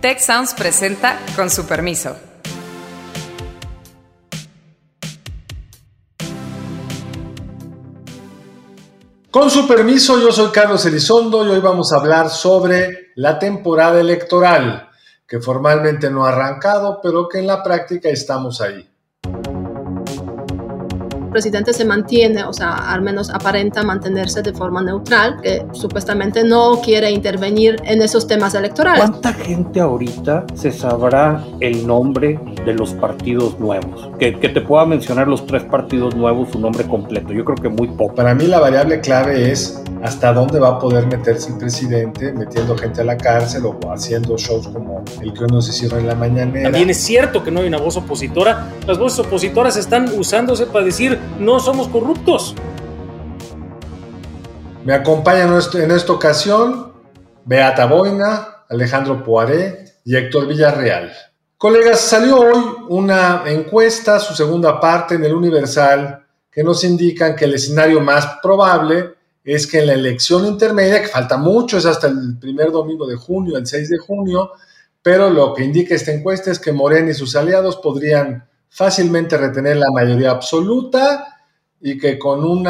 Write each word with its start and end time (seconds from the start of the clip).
Tech 0.00 0.20
Sounds 0.20 0.54
presenta 0.54 1.18
con 1.34 1.50
su 1.50 1.66
permiso. 1.66 2.16
Con 9.28 9.50
su 9.50 9.66
permiso, 9.66 10.20
yo 10.20 10.30
soy 10.30 10.50
Carlos 10.52 10.86
Elizondo 10.86 11.44
y 11.44 11.48
hoy 11.48 11.60
vamos 11.60 11.92
a 11.92 11.96
hablar 11.96 12.30
sobre 12.30 13.08
la 13.16 13.40
temporada 13.40 14.00
electoral, 14.00 14.88
que 15.26 15.40
formalmente 15.40 16.08
no 16.10 16.24
ha 16.24 16.28
arrancado, 16.28 17.00
pero 17.02 17.28
que 17.28 17.40
en 17.40 17.48
la 17.48 17.60
práctica 17.64 18.08
estamos 18.08 18.60
ahí 18.60 18.88
presidente 21.38 21.72
se 21.72 21.84
mantiene, 21.84 22.42
o 22.42 22.52
sea, 22.52 22.74
al 22.92 23.00
menos 23.00 23.30
aparenta 23.30 23.84
mantenerse 23.84 24.42
de 24.42 24.52
forma 24.52 24.82
neutral, 24.82 25.36
que 25.40 25.64
supuestamente 25.70 26.42
no 26.42 26.80
quiere 26.80 27.12
intervenir 27.12 27.76
en 27.84 28.02
esos 28.02 28.26
temas 28.26 28.56
electorales. 28.56 29.04
¿Cuánta 29.08 29.32
gente 29.32 29.80
ahorita 29.80 30.46
se 30.54 30.72
sabrá 30.72 31.44
el 31.60 31.86
nombre 31.86 32.40
de 32.64 32.74
los 32.74 32.92
partidos 32.94 33.56
nuevos? 33.60 34.10
Que, 34.18 34.36
que 34.40 34.48
te 34.48 34.60
pueda 34.60 34.84
mencionar 34.84 35.28
los 35.28 35.46
tres 35.46 35.62
partidos 35.62 36.16
nuevos, 36.16 36.48
su 36.50 36.58
nombre 36.58 36.84
completo. 36.88 37.32
Yo 37.32 37.44
creo 37.44 37.56
que 37.56 37.68
muy 37.68 37.86
poco. 37.86 38.16
Para 38.16 38.34
mí 38.34 38.48
la 38.48 38.58
variable 38.58 39.00
clave 39.00 39.52
es 39.52 39.80
hasta 40.02 40.32
dónde 40.32 40.58
va 40.58 40.70
a 40.70 40.78
poder 40.78 41.06
meterse 41.06 41.50
el 41.50 41.58
presidente 41.58 42.32
metiendo 42.32 42.76
gente 42.76 43.00
a 43.00 43.04
la 43.04 43.16
cárcel 43.16 43.64
o 43.66 43.78
haciendo 43.92 44.36
shows 44.36 44.68
como 44.68 45.04
el 45.20 45.32
que 45.32 45.44
uno 45.44 45.60
se 45.60 45.70
hicieron 45.70 46.00
en 46.00 46.08
la 46.08 46.14
mañana. 46.14 46.62
También 46.62 46.90
es 46.90 46.98
cierto 46.98 47.42
que 47.42 47.50
no 47.50 47.60
hay 47.60 47.68
una 47.68 47.78
voz 47.78 47.96
opositora. 47.96 48.68
Las 48.86 48.98
voces 48.98 49.20
opositoras 49.20 49.76
están 49.76 50.08
usándose 50.18 50.66
para 50.66 50.84
decir 50.84 51.18
no 51.38 51.60
somos 51.60 51.88
corruptos. 51.88 52.54
Me 54.84 54.92
acompañan 54.92 55.58
en 55.74 55.90
esta 55.90 56.12
ocasión 56.12 56.92
Beata 57.44 57.86
Boina, 57.86 58.64
Alejandro 58.68 59.22
Poiré 59.22 59.84
y 60.04 60.16
Héctor 60.16 60.46
Villarreal. 60.46 61.12
Colegas, 61.56 62.00
salió 62.00 62.38
hoy 62.38 62.62
una 62.88 63.42
encuesta, 63.46 64.20
su 64.20 64.34
segunda 64.34 64.80
parte 64.80 65.16
en 65.16 65.24
el 65.24 65.34
Universal, 65.34 66.24
que 66.50 66.62
nos 66.64 66.84
indican 66.84 67.36
que 67.36 67.44
el 67.44 67.54
escenario 67.54 68.00
más 68.00 68.38
probable 68.42 69.14
es 69.44 69.66
que 69.66 69.80
en 69.80 69.86
la 69.88 69.94
elección 69.94 70.46
intermedia, 70.46 71.02
que 71.02 71.08
falta 71.08 71.36
mucho, 71.36 71.78
es 71.78 71.86
hasta 71.86 72.06
el 72.08 72.38
primer 72.38 72.70
domingo 72.70 73.06
de 73.06 73.16
junio, 73.16 73.56
el 73.56 73.66
6 73.66 73.90
de 73.90 73.98
junio, 73.98 74.52
pero 75.02 75.30
lo 75.30 75.54
que 75.54 75.64
indica 75.64 75.94
esta 75.94 76.12
encuesta 76.12 76.50
es 76.50 76.58
que 76.58 76.72
Morena 76.72 77.10
y 77.10 77.14
sus 77.14 77.36
aliados 77.36 77.76
podrían 77.76 78.47
fácilmente 78.70 79.36
retener 79.36 79.76
la 79.76 79.90
mayoría 79.92 80.30
absoluta 80.30 81.34
y 81.80 81.96
que 81.96 82.18
con 82.18 82.44
un 82.44 82.66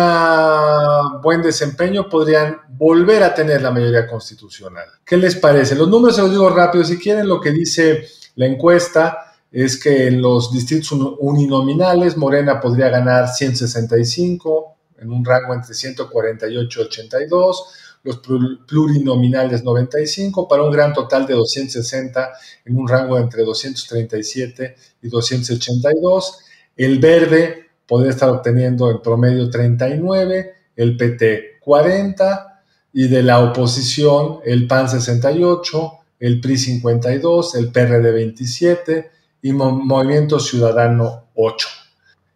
buen 1.22 1.42
desempeño 1.42 2.08
podrían 2.08 2.58
volver 2.70 3.22
a 3.22 3.34
tener 3.34 3.62
la 3.62 3.70
mayoría 3.70 4.06
constitucional. 4.06 4.86
¿Qué 5.04 5.16
les 5.16 5.36
parece? 5.36 5.74
Los 5.74 5.88
números 5.88 6.16
se 6.16 6.22
los 6.22 6.30
digo 6.30 6.50
rápido. 6.50 6.84
Si 6.84 6.98
quieren, 6.98 7.26
lo 7.26 7.40
que 7.40 7.50
dice 7.50 8.06
la 8.36 8.46
encuesta 8.46 9.34
es 9.50 9.82
que 9.82 10.08
en 10.08 10.20
los 10.20 10.52
distritos 10.52 10.92
uninominales 10.92 12.18
Morena 12.18 12.60
podría 12.60 12.90
ganar 12.90 13.28
165, 13.28 14.76
en 15.00 15.10
un 15.10 15.24
rango 15.24 15.54
entre 15.54 15.74
148 15.74 16.80
y 16.80 16.84
82, 16.84 17.64
los 18.02 18.20
plurinominales 18.66 19.64
95, 19.64 20.46
para 20.48 20.62
un 20.62 20.70
gran 20.70 20.92
total 20.92 21.26
de 21.26 21.34
260 21.34 22.30
en 22.64 22.78
un 22.78 22.88
rango 22.88 23.18
entre 23.18 23.42
237 23.44 24.76
y 25.02 25.08
282. 25.08 26.38
El 26.76 26.98
verde 26.98 27.66
podría 27.86 28.10
estar 28.10 28.28
obteniendo 28.28 28.90
en 28.90 29.02
promedio 29.02 29.50
39, 29.50 30.54
el 30.76 30.96
PT 30.96 31.58
40 31.60 32.62
y 32.92 33.08
de 33.08 33.22
la 33.22 33.40
oposición 33.40 34.40
el 34.44 34.66
PAN 34.66 34.88
68, 34.88 35.92
el 36.20 36.40
PRI 36.40 36.58
52, 36.58 37.54
el 37.56 37.70
PRD 37.70 38.12
27 38.12 39.10
y 39.42 39.52
Movimiento 39.52 40.40
Ciudadano 40.40 41.28
8. 41.34 41.68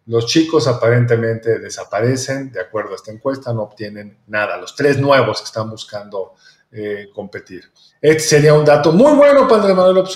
Los 0.05 0.25
chicos 0.25 0.67
aparentemente 0.67 1.59
desaparecen, 1.59 2.51
de 2.51 2.59
acuerdo 2.59 2.91
a 2.91 2.95
esta 2.95 3.11
encuesta, 3.11 3.53
no 3.53 3.63
obtienen 3.63 4.17
nada. 4.27 4.57
Los 4.57 4.75
tres 4.75 4.99
nuevos 4.99 5.39
que 5.39 5.45
están 5.45 5.69
buscando 5.69 6.33
eh, 6.71 7.07
competir. 7.13 7.63
Este 8.01 8.19
sería 8.19 8.53
un 8.53 8.65
dato 8.65 8.91
muy 8.91 9.13
bueno 9.13 9.47
para 9.47 9.73
Manuel 9.73 9.95
López 9.95 10.13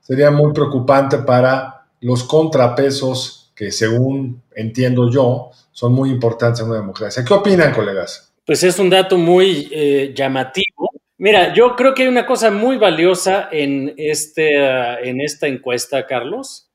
sería 0.00 0.30
muy 0.30 0.52
preocupante 0.52 1.18
para 1.18 1.86
los 2.00 2.24
contrapesos 2.24 3.52
que, 3.54 3.70
según 3.70 4.42
entiendo 4.54 5.10
yo, 5.10 5.50
son 5.70 5.94
muy 5.94 6.10
importantes 6.10 6.60
en 6.60 6.68
una 6.68 6.80
democracia. 6.80 7.24
¿Qué 7.24 7.32
opinan, 7.32 7.72
colegas? 7.72 8.32
Pues 8.44 8.62
es 8.64 8.78
un 8.78 8.90
dato 8.90 9.16
muy 9.16 9.68
eh, 9.72 10.12
llamativo. 10.14 10.90
Mira, 11.16 11.54
yo 11.54 11.76
creo 11.76 11.94
que 11.94 12.02
hay 12.02 12.08
una 12.08 12.26
cosa 12.26 12.50
muy 12.50 12.76
valiosa 12.76 13.48
en, 13.50 13.94
este, 13.96 14.54
en 15.08 15.20
esta 15.20 15.46
encuesta, 15.46 16.06
Carlos, 16.06 16.71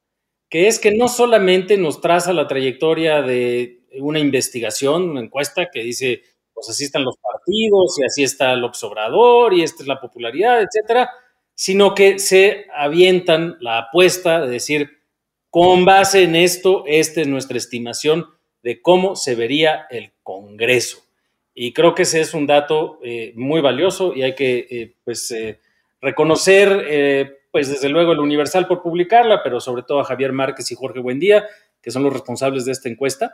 que 0.50 0.68
es 0.68 0.80
que 0.80 0.91
no 0.91 1.08
solamente 1.08 1.78
nos 1.78 2.02
traza 2.02 2.34
la 2.34 2.47
trayectoria 2.47 3.22
de 3.22 3.81
una 4.00 4.19
investigación, 4.19 5.09
una 5.09 5.22
encuesta 5.22 5.69
que 5.72 5.84
dice, 5.84 6.22
pues 6.53 6.69
así 6.69 6.85
están 6.85 7.03
los 7.03 7.18
partidos 7.18 8.00
y 8.00 8.06
así 8.06 8.24
está 8.24 8.53
el 8.53 8.63
Obrador 8.63 9.53
y 9.53 9.63
esta 9.63 9.84
es 9.84 9.88
la 9.88 10.00
popularidad, 10.00 10.62
etcétera, 10.62 11.09
sino 11.53 11.94
que 11.96 12.19
se 12.19 12.66
avientan 12.75 13.57
la 13.59 13.80
apuesta 13.80 14.41
de 14.41 14.50
decir, 14.50 14.97
con 15.50 15.86
base 15.86 16.24
en 16.24 16.36
esto, 16.36 16.84
esta 16.88 17.22
es 17.22 17.28
nuestra 17.28 17.57
estimación 17.57 18.28
de 18.63 18.81
cómo 18.81 19.16
se 19.16 19.36
vería 19.36 19.88
el 19.90 20.12
Congreso. 20.24 21.03
Y 21.53 21.74
creo 21.74 21.96
que 21.96 22.03
ese 22.03 22.22
es 22.22 22.34
un 22.34 22.46
dato 22.46 23.00
eh, 23.03 23.34
muy 23.36 23.62
valioso 23.62 24.13
y 24.13 24.22
hay 24.22 24.36
que, 24.36 24.68
eh, 24.69 24.94
pues, 25.03 25.31
eh, 25.31 25.59
reconocer 26.02 27.37
pues 27.57 27.69
desde 27.69 27.90
luego 27.90 28.12
el 28.12 28.19
Universal 28.19 28.68
por 28.68 28.84
publicarla, 28.84 29.41
pero 29.41 29.59
sobre 29.59 29.81
todo 29.81 30.00
a 30.00 30.03
Javier 30.03 30.31
Márquez 30.31 30.69
y 30.69 30.75
Jorge 30.75 31.00
Buendía, 31.00 31.47
que 31.81 31.90
son 31.90 32.03
los 32.03 32.13
responsables 32.13 32.66
de 32.66 32.72
esta 32.72 32.88
encuesta. 32.88 33.34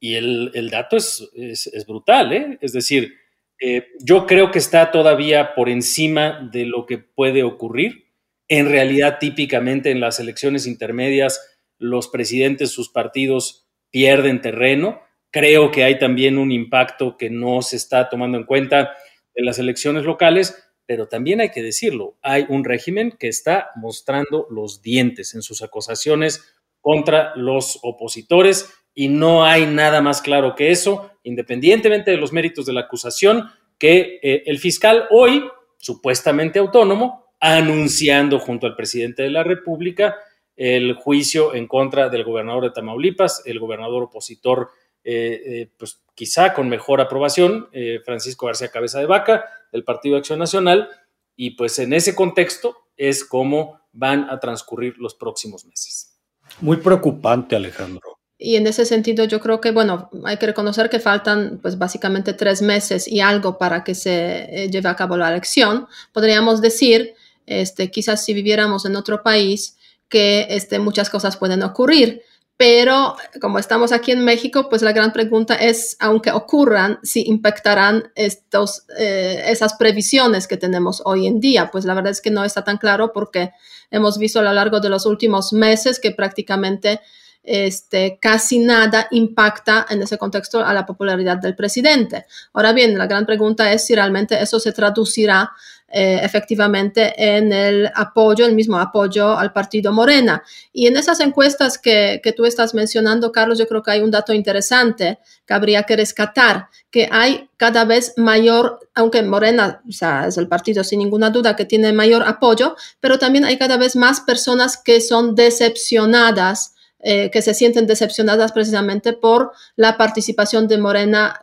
Y 0.00 0.14
el, 0.14 0.70
dato 0.70 0.96
es, 0.96 1.84
brutal, 1.86 2.32
¿eh? 2.32 2.58
Es 2.62 2.72
decir, 2.72 3.12
eh, 3.60 3.88
yo 4.00 4.26
creo 4.26 4.50
que 4.50 4.58
está 4.58 4.90
todavía 4.90 5.54
por 5.54 5.68
encima 5.68 6.48
de 6.50 6.64
lo 6.64 6.86
que 6.86 6.96
puede 6.96 7.42
ocurrir. 7.42 8.06
En 8.48 8.70
realidad, 8.70 9.18
típicamente 9.20 9.90
en 9.90 10.00
las 10.00 10.18
elecciones 10.18 10.66
intermedias, 10.66 11.58
los 11.76 12.08
presidentes, 12.08 12.70
sus 12.70 12.88
partidos 12.88 13.68
pierden 13.90 14.40
terreno. 14.40 15.02
Creo 15.30 15.70
que 15.70 15.84
hay 15.84 15.98
también 15.98 16.38
un 16.38 16.52
impacto 16.52 17.18
que 17.18 17.28
no 17.28 17.60
se 17.60 17.76
está 17.76 18.08
tomando 18.08 18.38
en 18.38 18.44
cuenta 18.44 18.96
en 19.34 19.44
las 19.44 19.58
elecciones 19.58 20.04
locales, 20.04 20.67
pero 20.88 21.06
también 21.06 21.42
hay 21.42 21.50
que 21.50 21.62
decirlo, 21.62 22.16
hay 22.22 22.46
un 22.48 22.64
régimen 22.64 23.12
que 23.12 23.28
está 23.28 23.72
mostrando 23.76 24.46
los 24.48 24.80
dientes 24.80 25.34
en 25.34 25.42
sus 25.42 25.60
acusaciones 25.60 26.42
contra 26.80 27.36
los 27.36 27.78
opositores 27.82 28.72
y 28.94 29.08
no 29.08 29.44
hay 29.44 29.66
nada 29.66 30.00
más 30.00 30.22
claro 30.22 30.54
que 30.54 30.70
eso, 30.70 31.10
independientemente 31.24 32.10
de 32.10 32.16
los 32.16 32.32
méritos 32.32 32.64
de 32.64 32.72
la 32.72 32.80
acusación, 32.80 33.50
que 33.78 34.18
eh, 34.22 34.44
el 34.46 34.58
fiscal 34.60 35.04
hoy, 35.10 35.44
supuestamente 35.76 36.58
autónomo, 36.58 37.26
anunciando 37.38 38.38
junto 38.38 38.66
al 38.66 38.74
presidente 38.74 39.22
de 39.22 39.30
la 39.30 39.44
República 39.44 40.16
el 40.56 40.94
juicio 40.94 41.54
en 41.54 41.68
contra 41.68 42.08
del 42.08 42.24
gobernador 42.24 42.64
de 42.64 42.70
Tamaulipas, 42.70 43.42
el 43.44 43.60
gobernador 43.60 44.04
opositor, 44.04 44.70
eh, 45.04 45.42
eh, 45.44 45.70
pues 45.76 46.02
quizá 46.14 46.54
con 46.54 46.70
mejor 46.70 47.02
aprobación, 47.02 47.68
Francisco 48.06 48.46
García 48.46 48.68
Cabeza 48.68 48.98
de 49.00 49.06
Vaca, 49.06 49.44
del 49.72 49.84
Partido 49.84 50.16
Acción 50.16 50.38
Nacional, 50.38 50.88
y 51.36 51.50
pues 51.50 51.78
en 51.78 51.92
ese 51.92 52.14
contexto 52.14 52.76
es 52.96 53.24
cómo 53.24 53.80
van 53.92 54.28
a 54.28 54.40
transcurrir 54.40 54.98
los 54.98 55.14
próximos 55.14 55.64
meses. 55.64 56.18
Muy 56.60 56.78
preocupante, 56.78 57.56
Alejandro. 57.56 58.18
Y 58.40 58.54
en 58.54 58.66
ese 58.68 58.84
sentido 58.84 59.24
yo 59.24 59.40
creo 59.40 59.60
que, 59.60 59.72
bueno, 59.72 60.10
hay 60.24 60.36
que 60.36 60.46
reconocer 60.46 60.88
que 60.88 61.00
faltan 61.00 61.58
pues 61.60 61.76
básicamente 61.76 62.32
tres 62.32 62.62
meses 62.62 63.08
y 63.08 63.20
algo 63.20 63.58
para 63.58 63.82
que 63.82 63.96
se 63.96 64.64
eh, 64.64 64.70
lleve 64.70 64.88
a 64.88 64.96
cabo 64.96 65.16
la 65.16 65.28
elección. 65.28 65.88
Podríamos 66.12 66.60
decir, 66.60 67.14
este, 67.46 67.90
quizás 67.90 68.24
si 68.24 68.34
viviéramos 68.34 68.84
en 68.86 68.94
otro 68.94 69.24
país, 69.24 69.76
que 70.08 70.46
este, 70.50 70.78
muchas 70.78 71.10
cosas 71.10 71.36
pueden 71.36 71.62
ocurrir. 71.62 72.22
Pero 72.58 73.14
como 73.40 73.60
estamos 73.60 73.92
aquí 73.92 74.10
en 74.10 74.24
México, 74.24 74.68
pues 74.68 74.82
la 74.82 74.90
gran 74.90 75.12
pregunta 75.12 75.54
es, 75.54 75.96
aunque 76.00 76.32
ocurran, 76.32 76.98
si 77.04 77.22
impactarán 77.22 78.10
estos, 78.16 78.82
eh, 78.98 79.44
esas 79.46 79.74
previsiones 79.74 80.48
que 80.48 80.56
tenemos 80.56 81.00
hoy 81.04 81.28
en 81.28 81.38
día. 81.38 81.70
Pues 81.70 81.84
la 81.84 81.94
verdad 81.94 82.10
es 82.10 82.20
que 82.20 82.32
no 82.32 82.42
está 82.44 82.64
tan 82.64 82.78
claro 82.78 83.12
porque 83.12 83.52
hemos 83.92 84.18
visto 84.18 84.40
a 84.40 84.42
lo 84.42 84.52
largo 84.52 84.80
de 84.80 84.88
los 84.88 85.06
últimos 85.06 85.52
meses 85.52 86.00
que 86.00 86.10
prácticamente 86.10 87.00
este, 87.44 88.18
casi 88.20 88.58
nada 88.58 89.06
impacta 89.12 89.86
en 89.88 90.02
ese 90.02 90.18
contexto 90.18 90.58
a 90.64 90.74
la 90.74 90.84
popularidad 90.84 91.38
del 91.38 91.54
presidente. 91.54 92.26
Ahora 92.52 92.72
bien, 92.72 92.98
la 92.98 93.06
gran 93.06 93.24
pregunta 93.24 93.72
es 93.72 93.86
si 93.86 93.94
realmente 93.94 94.42
eso 94.42 94.58
se 94.58 94.72
traducirá 94.72 95.52
eh, 95.90 96.20
efectivamente 96.22 97.14
en 97.16 97.50
el 97.52 97.90
apoyo, 97.94 98.44
el 98.44 98.54
mismo 98.54 98.78
apoyo 98.78 99.38
al 99.38 99.52
partido 99.52 99.92
Morena. 99.92 100.42
Y 100.72 100.86
en 100.86 100.96
esas 100.96 101.20
encuestas 101.20 101.78
que, 101.78 102.20
que 102.22 102.32
tú 102.32 102.44
estás 102.44 102.74
mencionando, 102.74 103.32
Carlos, 103.32 103.58
yo 103.58 103.66
creo 103.66 103.82
que 103.82 103.92
hay 103.92 104.00
un 104.00 104.10
dato 104.10 104.34
interesante 104.34 105.18
que 105.46 105.54
habría 105.54 105.84
que 105.84 105.96
rescatar, 105.96 106.68
que 106.90 107.08
hay 107.10 107.48
cada 107.56 107.86
vez 107.86 108.12
mayor, 108.18 108.80
aunque 108.94 109.22
Morena 109.22 109.80
o 109.88 109.92
sea, 109.92 110.26
es 110.26 110.36
el 110.36 110.46
partido 110.46 110.84
sin 110.84 110.98
ninguna 110.98 111.30
duda 111.30 111.56
que 111.56 111.64
tiene 111.64 111.92
mayor 111.92 112.22
apoyo, 112.22 112.76
pero 113.00 113.18
también 113.18 113.46
hay 113.46 113.56
cada 113.56 113.78
vez 113.78 113.96
más 113.96 114.20
personas 114.20 114.76
que 114.76 115.00
son 115.00 115.34
decepcionadas 115.34 116.74
eh, 117.00 117.30
que 117.30 117.42
se 117.42 117.54
sienten 117.54 117.86
decepcionadas 117.86 118.50
precisamente 118.50 119.12
por 119.12 119.52
la 119.76 119.96
participación 119.96 120.66
de 120.66 120.78
Morena 120.78 121.40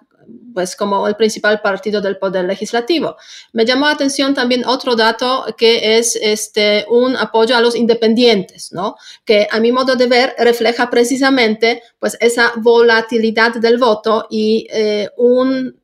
pues 0.56 0.76
como 0.76 1.08
el 1.08 1.16
principal 1.18 1.62
partido 1.62 2.02
del 2.02 2.18
poder 2.18 2.46
legislativo. 2.46 3.18
Me 3.52 3.66
llamó 3.66 3.86
la 3.86 3.92
atención 3.92 4.34
también 4.34 4.66
otro 4.66 4.96
dato 4.96 5.46
que 5.58 5.98
es 5.98 6.16
este 6.16 6.86
un 6.90 7.18
apoyo 7.18 7.56
a 7.56 7.62
los 7.62 7.76
independientes, 7.76 8.72
¿no? 8.72 8.96
Que 9.26 9.48
a 9.52 9.60
mi 9.60 9.72
modo 9.74 9.96
de 9.96 10.08
ver 10.08 10.34
refleja 10.40 10.90
precisamente 10.90 11.84
pues 12.00 12.18
esa 12.22 12.54
volatilidad 12.56 13.56
del 13.56 13.78
voto 13.78 14.28
y 14.30 14.66
eh, 14.72 15.10
un 15.18 15.78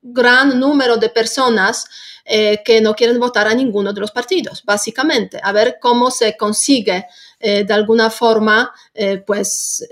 gran 0.00 0.58
número 0.58 0.96
de 0.96 1.10
personas 1.10 1.84
eh, 2.24 2.62
que 2.64 2.80
no 2.80 2.94
quieren 2.94 3.20
votar 3.20 3.46
a 3.46 3.54
ninguno 3.54 3.92
de 3.92 4.00
los 4.00 4.12
partidos, 4.12 4.64
básicamente, 4.64 5.38
a 5.42 5.52
ver 5.52 5.76
cómo 5.80 6.10
se 6.10 6.36
consigue 6.36 7.06
eh, 7.38 7.64
de 7.64 7.74
alguna 7.74 8.08
forma, 8.08 8.72
pues... 9.26 9.86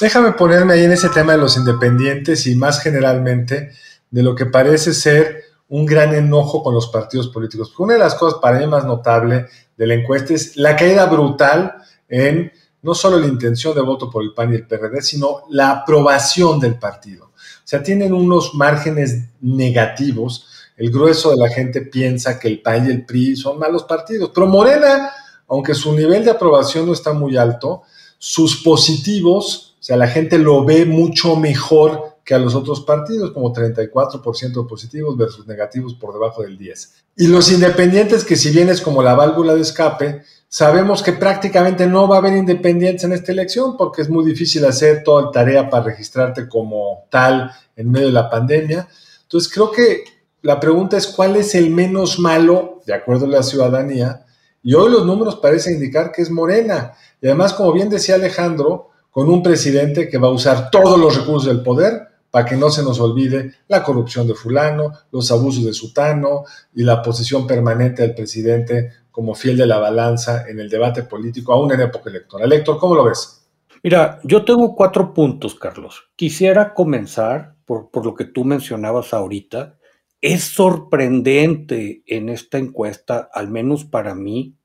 Déjame 0.00 0.32
ponerme 0.32 0.74
ahí 0.74 0.84
en 0.84 0.92
ese 0.92 1.08
tema 1.08 1.32
de 1.32 1.38
los 1.38 1.56
independientes 1.56 2.46
y 2.48 2.56
más 2.56 2.80
generalmente 2.80 3.70
de 4.10 4.22
lo 4.22 4.34
que 4.34 4.46
parece 4.46 4.92
ser 4.92 5.44
un 5.68 5.86
gran 5.86 6.12
enojo 6.14 6.64
con 6.64 6.74
los 6.74 6.88
partidos 6.88 7.28
políticos. 7.28 7.68
Porque 7.70 7.82
una 7.84 7.92
de 7.94 8.00
las 8.00 8.16
cosas 8.16 8.40
para 8.40 8.58
mí 8.58 8.66
más 8.66 8.84
notable 8.84 9.46
de 9.76 9.86
la 9.86 9.94
encuesta 9.94 10.34
es 10.34 10.56
la 10.56 10.74
caída 10.74 11.06
brutal 11.06 11.76
en 12.08 12.52
no 12.82 12.94
solo 12.94 13.18
la 13.18 13.26
intención 13.26 13.74
de 13.74 13.80
voto 13.80 14.10
por 14.10 14.22
el 14.22 14.34
PAN 14.34 14.52
y 14.52 14.56
el 14.56 14.66
PRD, 14.66 15.00
sino 15.00 15.44
la 15.48 15.70
aprobación 15.70 16.60
del 16.60 16.78
partido. 16.78 17.26
O 17.26 17.66
sea, 17.66 17.82
tienen 17.82 18.12
unos 18.12 18.54
márgenes 18.54 19.30
negativos. 19.40 20.48
El 20.76 20.90
grueso 20.90 21.30
de 21.30 21.36
la 21.36 21.48
gente 21.48 21.82
piensa 21.82 22.38
que 22.38 22.48
el 22.48 22.60
PAN 22.60 22.86
y 22.86 22.90
el 22.90 23.06
PRI 23.06 23.36
son 23.36 23.58
malos 23.58 23.84
partidos. 23.84 24.32
Pero 24.34 24.46
Morena, 24.48 25.10
aunque 25.48 25.72
su 25.72 25.94
nivel 25.94 26.24
de 26.24 26.32
aprobación 26.32 26.84
no 26.84 26.92
está 26.92 27.12
muy 27.12 27.36
alto, 27.36 27.84
sus 28.18 28.62
positivos, 28.62 29.73
sea, 29.84 29.98
la 29.98 30.06
gente 30.06 30.38
lo 30.38 30.64
ve 30.64 30.86
mucho 30.86 31.36
mejor 31.36 32.16
que 32.24 32.34
a 32.34 32.38
los 32.38 32.54
otros 32.54 32.80
partidos, 32.80 33.32
como 33.32 33.52
34% 33.52 34.66
positivos 34.66 35.16
versus 35.16 35.46
negativos 35.46 35.94
por 35.94 36.14
debajo 36.14 36.42
del 36.42 36.58
10%. 36.58 36.88
Y 37.16 37.26
los 37.26 37.52
independientes, 37.52 38.24
que 38.24 38.36
si 38.36 38.50
bien 38.50 38.70
es 38.70 38.80
como 38.80 39.02
la 39.02 39.14
válvula 39.14 39.54
de 39.54 39.60
escape, 39.60 40.22
sabemos 40.48 41.02
que 41.02 41.12
prácticamente 41.12 41.86
no 41.86 42.08
va 42.08 42.16
a 42.16 42.18
haber 42.20 42.34
independientes 42.34 43.04
en 43.04 43.12
esta 43.12 43.32
elección 43.32 43.76
porque 43.76 44.00
es 44.00 44.08
muy 44.08 44.24
difícil 44.24 44.64
hacer 44.64 45.04
toda 45.04 45.24
la 45.24 45.30
tarea 45.30 45.68
para 45.68 45.84
registrarte 45.84 46.48
como 46.48 47.04
tal 47.10 47.50
en 47.76 47.90
medio 47.90 48.06
de 48.06 48.12
la 48.12 48.30
pandemia. 48.30 48.88
Entonces 49.22 49.52
creo 49.52 49.70
que 49.70 50.04
la 50.40 50.58
pregunta 50.58 50.96
es 50.96 51.06
cuál 51.06 51.36
es 51.36 51.54
el 51.54 51.70
menos 51.70 52.18
malo, 52.18 52.80
de 52.86 52.94
acuerdo 52.94 53.26
a 53.26 53.28
la 53.28 53.42
ciudadanía, 53.42 54.24
y 54.62 54.72
hoy 54.72 54.90
los 54.90 55.04
números 55.04 55.36
parecen 55.36 55.74
indicar 55.74 56.10
que 56.10 56.22
es 56.22 56.30
Morena. 56.30 56.92
Y 57.20 57.26
además, 57.26 57.52
como 57.52 57.70
bien 57.72 57.90
decía 57.90 58.14
Alejandro, 58.14 58.92
con 59.14 59.30
un 59.30 59.44
presidente 59.44 60.08
que 60.08 60.18
va 60.18 60.26
a 60.26 60.32
usar 60.32 60.70
todos 60.72 60.98
los 60.98 61.16
recursos 61.16 61.46
del 61.46 61.62
poder 61.62 62.08
para 62.32 62.44
que 62.44 62.56
no 62.56 62.68
se 62.68 62.82
nos 62.82 62.98
olvide 62.98 63.52
la 63.68 63.84
corrupción 63.84 64.26
de 64.26 64.34
fulano, 64.34 64.90
los 65.12 65.30
abusos 65.30 65.64
de 65.64 65.72
sutano 65.72 66.42
y 66.74 66.82
la 66.82 67.00
posición 67.00 67.46
permanente 67.46 68.02
del 68.02 68.12
presidente 68.12 68.90
como 69.12 69.36
fiel 69.36 69.56
de 69.56 69.66
la 69.66 69.78
balanza 69.78 70.48
en 70.48 70.58
el 70.58 70.68
debate 70.68 71.04
político, 71.04 71.52
aún 71.52 71.70
en 71.70 71.82
época 71.82 72.10
electoral. 72.10 72.52
Héctor, 72.52 72.76
¿cómo 72.78 72.96
lo 72.96 73.04
ves? 73.04 73.46
Mira, 73.84 74.18
yo 74.24 74.44
tengo 74.44 74.74
cuatro 74.74 75.14
puntos, 75.14 75.54
Carlos. 75.54 76.08
Quisiera 76.16 76.74
comenzar 76.74 77.54
por, 77.66 77.92
por 77.92 78.04
lo 78.04 78.16
que 78.16 78.24
tú 78.24 78.44
mencionabas 78.44 79.14
ahorita. 79.14 79.78
Es 80.20 80.42
sorprendente 80.42 82.02
en 82.08 82.30
esta 82.30 82.58
encuesta, 82.58 83.30
al 83.32 83.48
menos 83.48 83.84
para 83.84 84.16
mí, 84.16 84.56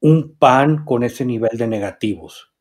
un 0.00 0.34
PAN 0.38 0.86
con 0.86 1.02
ese 1.02 1.26
nivel 1.26 1.58
de 1.58 1.66
negativos. 1.66 2.51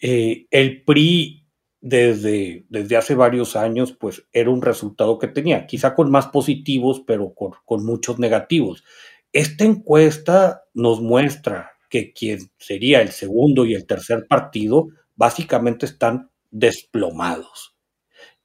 Eh, 0.00 0.46
el 0.50 0.84
PRI 0.84 1.46
desde, 1.80 2.66
desde 2.68 2.96
hace 2.96 3.14
varios 3.14 3.56
años, 3.56 3.92
pues 3.92 4.26
era 4.32 4.50
un 4.50 4.62
resultado 4.62 5.18
que 5.18 5.28
tenía, 5.28 5.66
quizá 5.66 5.94
con 5.94 6.10
más 6.10 6.28
positivos, 6.28 7.02
pero 7.06 7.34
con, 7.34 7.52
con 7.64 7.84
muchos 7.84 8.18
negativos. 8.18 8.84
Esta 9.32 9.64
encuesta 9.64 10.64
nos 10.74 11.00
muestra 11.00 11.72
que 11.88 12.12
quien 12.12 12.50
sería 12.58 13.00
el 13.02 13.10
segundo 13.10 13.64
y 13.64 13.74
el 13.74 13.86
tercer 13.86 14.26
partido 14.28 14.88
básicamente 15.16 15.86
están 15.86 16.30
desplomados. 16.50 17.76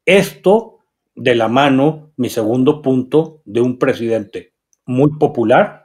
Esto 0.06 0.80
de 1.16 1.36
la 1.36 1.48
mano, 1.48 2.12
mi 2.18 2.30
segundo 2.30 2.82
punto, 2.82 3.42
de 3.46 3.62
un 3.62 3.80
presidente 3.80 4.54
muy 4.86 5.18
popular. 5.18 5.85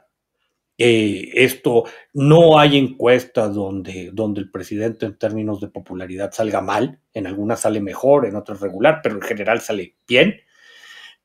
Eh, 0.83 1.29
esto 1.35 1.83
no 2.13 2.57
hay 2.57 2.75
encuestas 2.75 3.53
donde, 3.53 4.09
donde 4.11 4.41
el 4.41 4.49
presidente 4.49 5.05
en 5.05 5.15
términos 5.15 5.61
de 5.61 5.67
popularidad 5.67 6.31
salga 6.31 6.59
mal, 6.59 6.97
en 7.13 7.27
algunas 7.27 7.59
sale 7.59 7.81
mejor, 7.81 8.25
en 8.25 8.35
otras 8.35 8.61
regular, 8.61 8.99
pero 9.03 9.13
en 9.13 9.21
general 9.21 9.61
sale 9.61 9.93
bien. 10.07 10.41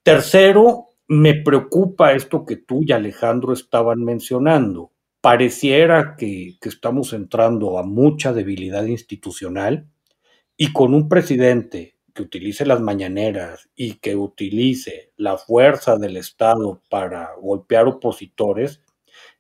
Tercero, 0.02 0.90
me 1.08 1.32
preocupa 1.32 2.12
esto 2.12 2.44
que 2.44 2.56
tú 2.56 2.82
y 2.82 2.92
Alejandro 2.92 3.54
estaban 3.54 4.04
mencionando. 4.04 4.92
Pareciera 5.22 6.16
que, 6.18 6.58
estamos 6.60 7.14
entrando 7.14 7.78
a 7.78 7.82
mucha 7.82 8.34
debilidad 8.34 8.84
institucional 8.84 9.88
y 10.54 10.70
con 10.74 10.92
un 10.92 11.08
presidente 11.08 11.96
que 12.12 12.22
utilice 12.22 12.66
las 12.66 12.82
mañaneras 12.82 13.70
y 13.74 13.94
que 13.94 14.16
utilice 14.16 15.12
la 15.16 15.38
fuerza 15.38 15.96
del 15.96 16.18
Estado 16.18 16.82
para 16.90 17.30
golpear 17.40 17.86
opositores, 17.86 18.82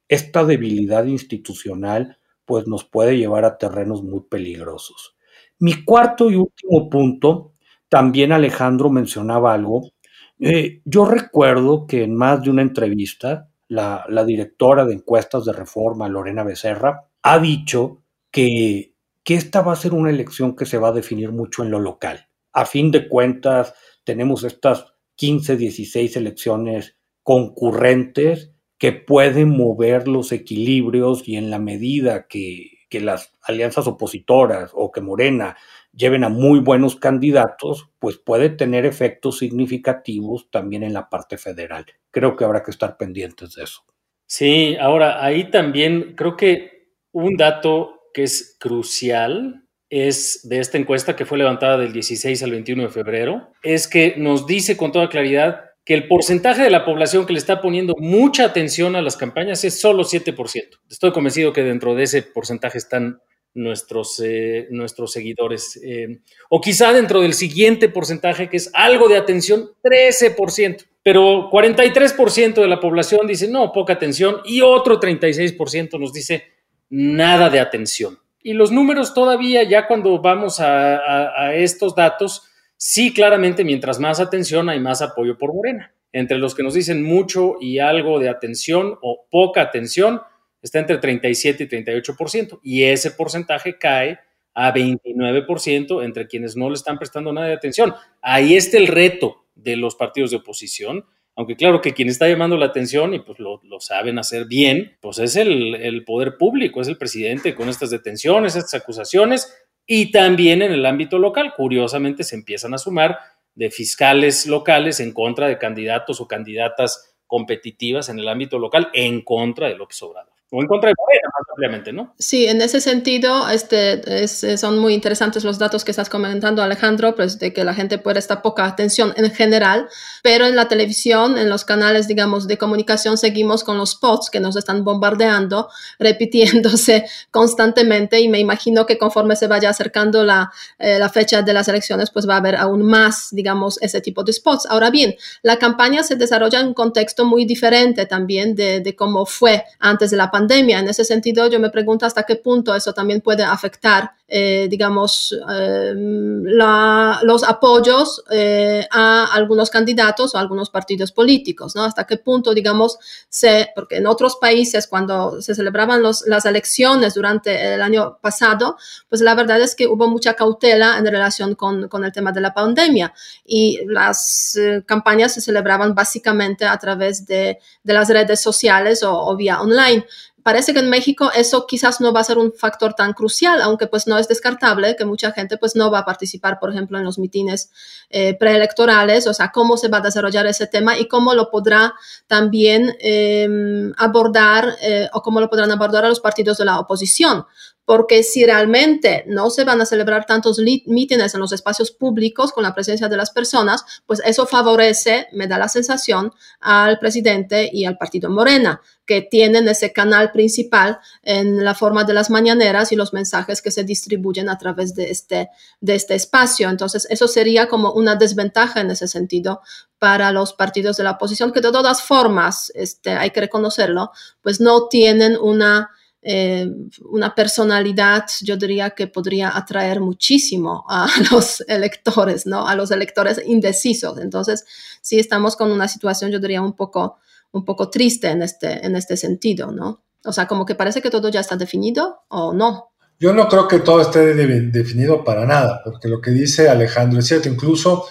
esta 0.08 0.44
debilidad 0.44 1.04
institucional 1.06 2.18
pues 2.44 2.66
nos 2.66 2.84
puede 2.84 3.18
llevar 3.18 3.44
a 3.44 3.58
terrenos 3.58 4.02
muy 4.02 4.20
peligrosos. 4.30 5.16
Mi 5.58 5.84
cuarto 5.84 6.30
y 6.30 6.36
último 6.36 6.88
punto, 6.88 7.52
también 7.88 8.32
Alejandro 8.32 8.88
mencionaba 8.88 9.52
algo, 9.52 9.90
eh, 10.38 10.82
yo 10.84 11.06
recuerdo 11.06 11.86
que 11.86 12.04
en 12.04 12.14
más 12.14 12.42
de 12.42 12.50
una 12.50 12.62
entrevista, 12.62 13.48
la, 13.68 14.06
directora 14.26 14.84
de 14.84 14.94
encuestas 14.94 15.44
de 15.44 15.52
reforma, 15.52 16.08
Lorena 16.08 16.44
Becerra, 16.44 17.08
ha 17.22 17.38
dicho 17.38 18.02
que, 18.30 18.94
que 19.24 19.34
esta 19.34 19.62
va 19.62 19.72
a 19.72 19.76
ser 19.76 19.94
una 19.94 20.10
elección 20.10 20.54
que 20.54 20.66
se 20.66 20.78
va 20.78 20.88
a 20.88 20.92
definir 20.92 21.32
mucho 21.32 21.64
en 21.64 21.70
lo 21.70 21.80
local. 21.80 22.28
A 22.52 22.64
fin 22.64 22.90
de 22.90 23.08
cuentas, 23.08 23.74
tenemos 24.04 24.44
estas 24.44 24.86
15, 25.16 25.56
16 25.56 26.16
elecciones 26.16 26.96
concurrentes 27.22 28.52
que 28.78 28.92
pueden 28.92 29.50
mover 29.50 30.06
los 30.08 30.32
equilibrios 30.32 31.26
y 31.26 31.36
en 31.36 31.50
la 31.50 31.58
medida 31.58 32.26
que, 32.28 32.76
que 32.88 33.00
las 33.00 33.32
alianzas 33.42 33.86
opositoras 33.86 34.70
o 34.74 34.92
que 34.92 35.00
Morena 35.00 35.56
lleven 35.92 36.24
a 36.24 36.28
muy 36.28 36.60
buenos 36.60 36.96
candidatos, 36.96 37.88
pues 37.98 38.18
puede 38.18 38.50
tener 38.50 38.84
efectos 38.84 39.38
significativos 39.38 40.50
también 40.50 40.82
en 40.82 40.92
la 40.92 41.08
parte 41.08 41.38
federal. 41.38 41.86
Creo 42.10 42.36
que 42.36 42.44
habrá 42.44 42.62
que 42.62 42.70
estar 42.70 42.96
pendientes 42.98 43.54
de 43.54 43.64
eso. 43.64 43.82
Sí, 44.26 44.76
ahora 44.78 45.24
ahí 45.24 45.50
también 45.50 46.14
creo 46.16 46.36
que 46.36 46.90
un 47.12 47.36
dato 47.36 48.02
que 48.12 48.24
es 48.24 48.56
crucial 48.60 49.66
es 49.88 50.46
de 50.48 50.58
esta 50.58 50.78
encuesta 50.78 51.16
que 51.16 51.24
fue 51.24 51.38
levantada 51.38 51.78
del 51.78 51.92
16 51.92 52.42
al 52.42 52.50
21 52.50 52.82
de 52.84 52.88
febrero, 52.88 53.52
es 53.62 53.86
que 53.86 54.14
nos 54.16 54.46
dice 54.46 54.76
con 54.76 54.90
toda 54.92 55.08
claridad 55.08 55.70
que 55.86 55.94
el 55.94 56.08
porcentaje 56.08 56.62
de 56.62 56.70
la 56.70 56.84
población 56.84 57.24
que 57.24 57.32
le 57.32 57.38
está 57.38 57.62
poniendo 57.62 57.94
mucha 57.98 58.44
atención 58.44 58.96
a 58.96 59.02
las 59.02 59.16
campañas 59.16 59.64
es 59.64 59.80
solo 59.80 60.04
7%. 60.04 60.80
Estoy 60.90 61.12
convencido 61.12 61.52
que 61.52 61.62
dentro 61.62 61.94
de 61.94 62.02
ese 62.02 62.22
porcentaje 62.22 62.76
están 62.76 63.20
nuestros, 63.54 64.20
eh, 64.22 64.66
nuestros 64.70 65.12
seguidores. 65.12 65.80
Eh, 65.82 66.18
o 66.50 66.60
quizá 66.60 66.92
dentro 66.92 67.20
del 67.20 67.34
siguiente 67.34 67.88
porcentaje, 67.88 68.50
que 68.50 68.56
es 68.56 68.68
algo 68.74 69.08
de 69.08 69.16
atención, 69.16 69.70
13%. 69.82 70.84
Pero 71.04 71.50
43% 71.50 72.54
de 72.54 72.66
la 72.66 72.80
población 72.80 73.28
dice, 73.28 73.46
no, 73.46 73.70
poca 73.72 73.92
atención, 73.92 74.40
y 74.44 74.62
otro 74.62 74.98
36% 74.98 76.00
nos 76.00 76.12
dice, 76.12 76.44
nada 76.90 77.48
de 77.48 77.60
atención. 77.60 78.18
Y 78.42 78.54
los 78.54 78.72
números 78.72 79.14
todavía, 79.14 79.62
ya 79.62 79.86
cuando 79.86 80.20
vamos 80.20 80.58
a, 80.58 81.54
estos 81.54 81.94
datos, 81.94 82.42
sí, 82.76 83.12
claramente, 83.12 83.64
mientras 83.64 83.98
más 83.98 84.20
atención, 84.20 84.68
hay 84.68 84.80
más 84.80 85.02
apoyo 85.02 85.36
por 85.38 85.54
Morena. 85.54 85.92
Entre 86.12 86.38
los 86.38 86.54
que 86.54 86.62
nos 86.62 86.74
dicen 86.74 87.02
mucho 87.02 87.56
y 87.60 87.78
algo 87.78 88.18
de 88.18 88.28
atención 88.28 88.98
o 89.02 89.26
poca 89.30 89.62
atención, 89.62 90.20
está 90.62 90.78
entre 90.78 90.98
37 90.98 91.64
y 91.64 91.68
38%, 91.68 92.60
y 92.62 92.84
ese 92.84 93.10
porcentaje 93.10 93.78
cae 93.78 94.18
a 94.54 94.72
29% 94.72 96.02
entre 96.02 96.26
quienes 96.26 96.56
no 96.56 96.70
le 96.70 96.74
están 96.74 96.98
prestando 96.98 97.32
nada 97.32 97.48
de 97.48 97.54
atención. 97.54 97.94
Ahí 98.22 98.56
está 98.56 98.78
el 98.78 98.86
reto 98.86 99.44
de 99.54 99.76
los 99.76 99.94
partidos 99.94 100.30
de 100.30 100.38
oposición, 100.38 101.04
Aunque 101.38 101.54
claro 101.54 101.82
que 101.82 101.92
quien 101.92 102.08
está 102.08 102.26
llamando 102.26 102.56
la 102.56 102.64
atención 102.64 103.12
y 103.12 103.18
pues 103.18 103.38
lo, 103.38 103.60
saben 103.78 104.18
hacer 104.18 104.46
bien, 104.46 104.96
pues 105.02 105.18
es 105.18 105.36
el, 105.36 105.74
el 105.74 106.02
poder 106.02 106.38
público, 106.38 106.80
es 106.80 106.88
el 106.88 106.96
presidente 106.96 107.54
con 107.54 107.68
estas 107.68 107.90
detenciones, 107.90 108.56
estas 108.56 108.80
acusaciones 108.80 109.54
y 109.86 110.10
también 110.10 110.62
en 110.62 110.72
el 110.72 110.84
ámbito 110.86 111.18
local. 111.18 111.54
Curiosamente 111.56 112.24
se 112.24 112.36
empiezan 112.36 112.74
a 112.74 112.78
sumar 112.78 113.18
de 113.54 113.70
fiscales 113.70 114.46
locales 114.46 115.00
en 115.00 115.12
contra 115.12 115.48
de 115.48 115.58
candidatos 115.58 116.20
o 116.20 116.28
candidatas 116.28 117.16
competitivas 117.26 118.08
en 118.08 118.18
el 118.18 118.28
ámbito 118.28 118.58
local 118.58 118.90
en 118.92 119.22
contra 119.22 119.68
de 119.68 119.76
López 119.76 120.02
Obrador 120.02 120.35
o 120.52 120.60
en 120.62 120.68
contra 120.68 120.90
de 120.90 120.94
Morena, 120.96 121.28
más 121.36 121.48
ampliamente, 121.50 121.92
¿no? 121.92 122.14
Sí, 122.18 122.46
en 122.46 122.62
ese 122.62 122.80
sentido, 122.80 123.48
este, 123.48 124.28
son 124.56 124.78
muy 124.78 124.94
interesantes 124.94 125.42
los 125.42 125.58
datos 125.58 125.84
que 125.84 125.90
estás 125.90 126.08
comentando, 126.08 126.62
Alejandro, 126.62 127.16
pues 127.16 127.40
de 127.40 127.52
que 127.52 127.64
la 127.64 127.74
gente 127.74 127.98
puede 127.98 128.20
estar 128.20 128.42
poca 128.42 128.64
atención 128.64 129.12
en 129.16 129.28
general, 129.32 129.88
pero 130.22 130.46
en 130.46 130.54
la 130.54 130.68
televisión, 130.68 131.36
en 131.36 131.50
los 131.50 131.64
canales, 131.64 132.06
digamos, 132.06 132.46
de 132.46 132.58
comunicación, 132.58 133.18
seguimos 133.18 133.64
con 133.64 133.76
los 133.76 133.90
spots 133.90 134.30
que 134.30 134.38
nos 134.38 134.54
están 134.54 134.84
bombardeando, 134.84 135.68
repitiéndose 135.98 137.06
constantemente 137.32 138.20
y 138.20 138.28
me 138.28 138.38
imagino 138.38 138.86
que 138.86 138.98
conforme 138.98 139.34
se 139.34 139.48
vaya 139.48 139.70
acercando 139.70 140.22
la, 140.22 140.52
eh, 140.78 141.00
la 141.00 141.08
fecha 141.08 141.42
de 141.42 141.52
las 141.52 141.66
elecciones, 141.66 142.12
pues 142.12 142.28
va 142.28 142.34
a 142.34 142.38
haber 142.38 142.54
aún 142.54 142.82
más, 142.82 143.30
digamos, 143.32 143.82
ese 143.82 144.00
tipo 144.00 144.22
de 144.22 144.32
spots. 144.32 144.66
Ahora 144.66 144.90
bien, 144.90 145.16
la 145.42 145.56
campaña 145.56 146.04
se 146.04 146.14
desarrolla 146.14 146.60
en 146.60 146.68
un 146.68 146.74
contexto 146.74 147.24
muy 147.24 147.44
diferente 147.46 148.06
también 148.06 148.54
de, 148.54 148.80
de 148.80 148.94
cómo 148.94 149.26
fue 149.26 149.64
antes 149.80 150.12
de 150.12 150.16
la 150.16 150.30
pandemia. 150.30 150.35
En 150.38 150.88
ese 150.88 151.04
sentido, 151.04 151.48
yo 151.48 151.58
me 151.58 151.70
pregunto 151.70 152.06
hasta 152.06 152.24
qué 152.24 152.36
punto 152.36 152.74
eso 152.74 152.92
también 152.92 153.20
puede 153.20 153.42
afectar, 153.42 154.12
eh, 154.28 154.66
digamos, 154.68 155.32
eh, 155.50 155.94
los 155.94 157.44
apoyos 157.44 158.24
eh, 158.28 158.84
a 158.90 159.32
algunos 159.32 159.70
candidatos 159.70 160.34
o 160.34 160.38
a 160.38 160.40
algunos 160.40 160.68
partidos 160.68 161.12
políticos, 161.12 161.76
¿no? 161.76 161.84
Hasta 161.84 162.04
qué 162.08 162.16
punto, 162.16 162.52
digamos, 162.52 162.98
se, 163.28 163.68
porque 163.76 163.98
en 163.98 164.06
otros 164.08 164.36
países 164.36 164.88
cuando 164.88 165.40
se 165.40 165.54
celebraban 165.54 166.02
los, 166.02 166.26
las 166.26 166.44
elecciones 166.44 167.14
durante 167.14 167.74
el 167.74 167.80
año 167.80 168.18
pasado, 168.20 168.76
pues 169.08 169.20
la 169.20 169.36
verdad 169.36 169.60
es 169.60 169.76
que 169.76 169.86
hubo 169.86 170.08
mucha 170.08 170.34
cautela 170.34 170.98
en 170.98 171.06
relación 171.06 171.54
con, 171.54 171.86
con 171.88 172.04
el 172.04 172.10
tema 172.10 172.32
de 172.32 172.40
la 172.40 172.52
pandemia 172.52 173.14
y 173.44 173.78
las 173.86 174.58
campañas 174.86 175.34
se 175.34 175.40
celebraban 175.40 175.94
básicamente 175.94 176.64
a 176.64 176.76
través 176.78 177.26
de, 177.26 177.60
de 177.84 177.94
las 177.94 178.08
redes 178.08 178.40
sociales 178.40 179.04
o, 179.04 179.16
o 179.16 179.36
vía 179.36 179.60
online 179.60 180.04
parece 180.46 180.72
que 180.72 180.78
en 180.78 180.88
México 180.88 181.32
eso 181.34 181.66
quizás 181.66 182.00
no 182.00 182.12
va 182.12 182.20
a 182.20 182.24
ser 182.24 182.38
un 182.38 182.52
factor 182.52 182.94
tan 182.94 183.14
crucial, 183.14 183.60
aunque 183.60 183.88
pues 183.88 184.06
no 184.06 184.16
es 184.16 184.28
descartable 184.28 184.94
que 184.94 185.04
mucha 185.04 185.32
gente 185.32 185.58
pues 185.58 185.74
no 185.74 185.90
va 185.90 185.98
a 185.98 186.04
participar, 186.04 186.60
por 186.60 186.70
ejemplo, 186.70 186.96
en 186.98 187.04
los 187.04 187.18
mitines 187.18 187.72
eh, 188.10 188.36
preelectorales, 188.38 189.26
o 189.26 189.34
sea, 189.34 189.50
cómo 189.50 189.76
se 189.76 189.88
va 189.88 189.98
a 189.98 190.02
desarrollar 190.02 190.46
ese 190.46 190.68
tema 190.68 190.96
y 190.96 191.08
cómo 191.08 191.34
lo 191.34 191.50
podrá 191.50 191.94
también 192.28 192.94
em, 193.00 193.92
abordar 193.96 194.76
eh, 194.82 195.08
o 195.12 195.20
cómo 195.20 195.40
lo 195.40 195.50
podrán 195.50 195.72
abordar 195.72 196.04
a 196.04 196.08
los 196.08 196.20
partidos 196.20 196.58
de 196.58 196.64
la 196.64 196.78
oposición 196.78 197.44
porque 197.86 198.24
si 198.24 198.44
realmente 198.44 199.24
no 199.28 199.48
se 199.48 199.64
van 199.64 199.80
a 199.80 199.86
celebrar 199.86 200.26
tantos 200.26 200.58
mítines 200.58 201.32
en 201.34 201.40
los 201.40 201.52
espacios 201.52 201.92
públicos 201.92 202.50
con 202.52 202.64
la 202.64 202.74
presencia 202.74 203.08
de 203.08 203.16
las 203.16 203.30
personas, 203.30 203.84
pues 204.06 204.20
eso 204.26 204.44
favorece, 204.44 205.28
me 205.32 205.46
da 205.46 205.56
la 205.56 205.68
sensación, 205.68 206.32
al 206.60 206.98
presidente 206.98 207.70
y 207.72 207.84
al 207.84 207.96
partido 207.96 208.28
Morena, 208.28 208.82
que 209.06 209.22
tienen 209.22 209.68
ese 209.68 209.92
canal 209.92 210.32
principal 210.32 210.98
en 211.22 211.64
la 211.64 211.76
forma 211.76 212.02
de 212.02 212.12
las 212.12 212.28
mañaneras 212.28 212.90
y 212.90 212.96
los 212.96 213.12
mensajes 213.12 213.62
que 213.62 213.70
se 213.70 213.84
distribuyen 213.84 214.48
a 214.48 214.58
través 214.58 214.96
de 214.96 215.12
este, 215.12 215.48
de 215.80 215.94
este 215.94 216.16
espacio. 216.16 216.68
Entonces, 216.68 217.06
eso 217.08 217.28
sería 217.28 217.68
como 217.68 217.92
una 217.92 218.16
desventaja 218.16 218.80
en 218.80 218.90
ese 218.90 219.06
sentido 219.06 219.60
para 220.00 220.32
los 220.32 220.54
partidos 220.54 220.96
de 220.96 221.04
la 221.04 221.12
oposición, 221.12 221.52
que 221.52 221.60
de 221.60 221.70
todas 221.70 222.02
formas, 222.02 222.72
este, 222.74 223.10
hay 223.10 223.30
que 223.30 223.40
reconocerlo, 223.40 224.10
pues 224.42 224.60
no 224.60 224.88
tienen 224.88 225.36
una 225.40 225.90
eh, 226.28 226.68
una 227.08 227.36
personalidad, 227.36 228.24
yo 228.42 228.56
diría 228.56 228.90
que 228.90 229.06
podría 229.06 229.56
atraer 229.56 230.00
muchísimo 230.00 230.84
a 230.88 231.06
los 231.30 231.60
electores, 231.68 232.46
¿no? 232.46 232.66
A 232.66 232.74
los 232.74 232.90
electores 232.90 233.40
indecisos. 233.46 234.18
Entonces, 234.18 234.64
sí 235.00 235.20
estamos 235.20 235.54
con 235.54 235.70
una 235.70 235.86
situación, 235.86 236.32
yo 236.32 236.40
diría, 236.40 236.62
un 236.62 236.72
poco, 236.72 237.18
un 237.52 237.64
poco 237.64 237.90
triste 237.90 238.28
en 238.28 238.42
este, 238.42 238.84
en 238.84 238.96
este 238.96 239.16
sentido, 239.16 239.70
¿no? 239.70 240.02
O 240.24 240.32
sea, 240.32 240.48
como 240.48 240.66
que 240.66 240.74
parece 240.74 241.00
que 241.00 241.10
todo 241.10 241.28
ya 241.28 241.38
está 241.38 241.54
definido 241.54 242.22
o 242.26 242.52
no. 242.52 242.90
Yo 243.20 243.32
no 243.32 243.46
creo 243.46 243.68
que 243.68 243.78
todo 243.78 244.00
esté 244.00 244.34
definido 244.34 245.22
para 245.22 245.46
nada, 245.46 245.80
porque 245.84 246.08
lo 246.08 246.20
que 246.20 246.32
dice 246.32 246.68
Alejandro 246.68 247.20
es 247.20 247.28
cierto, 247.28 247.48
incluso 247.48 248.04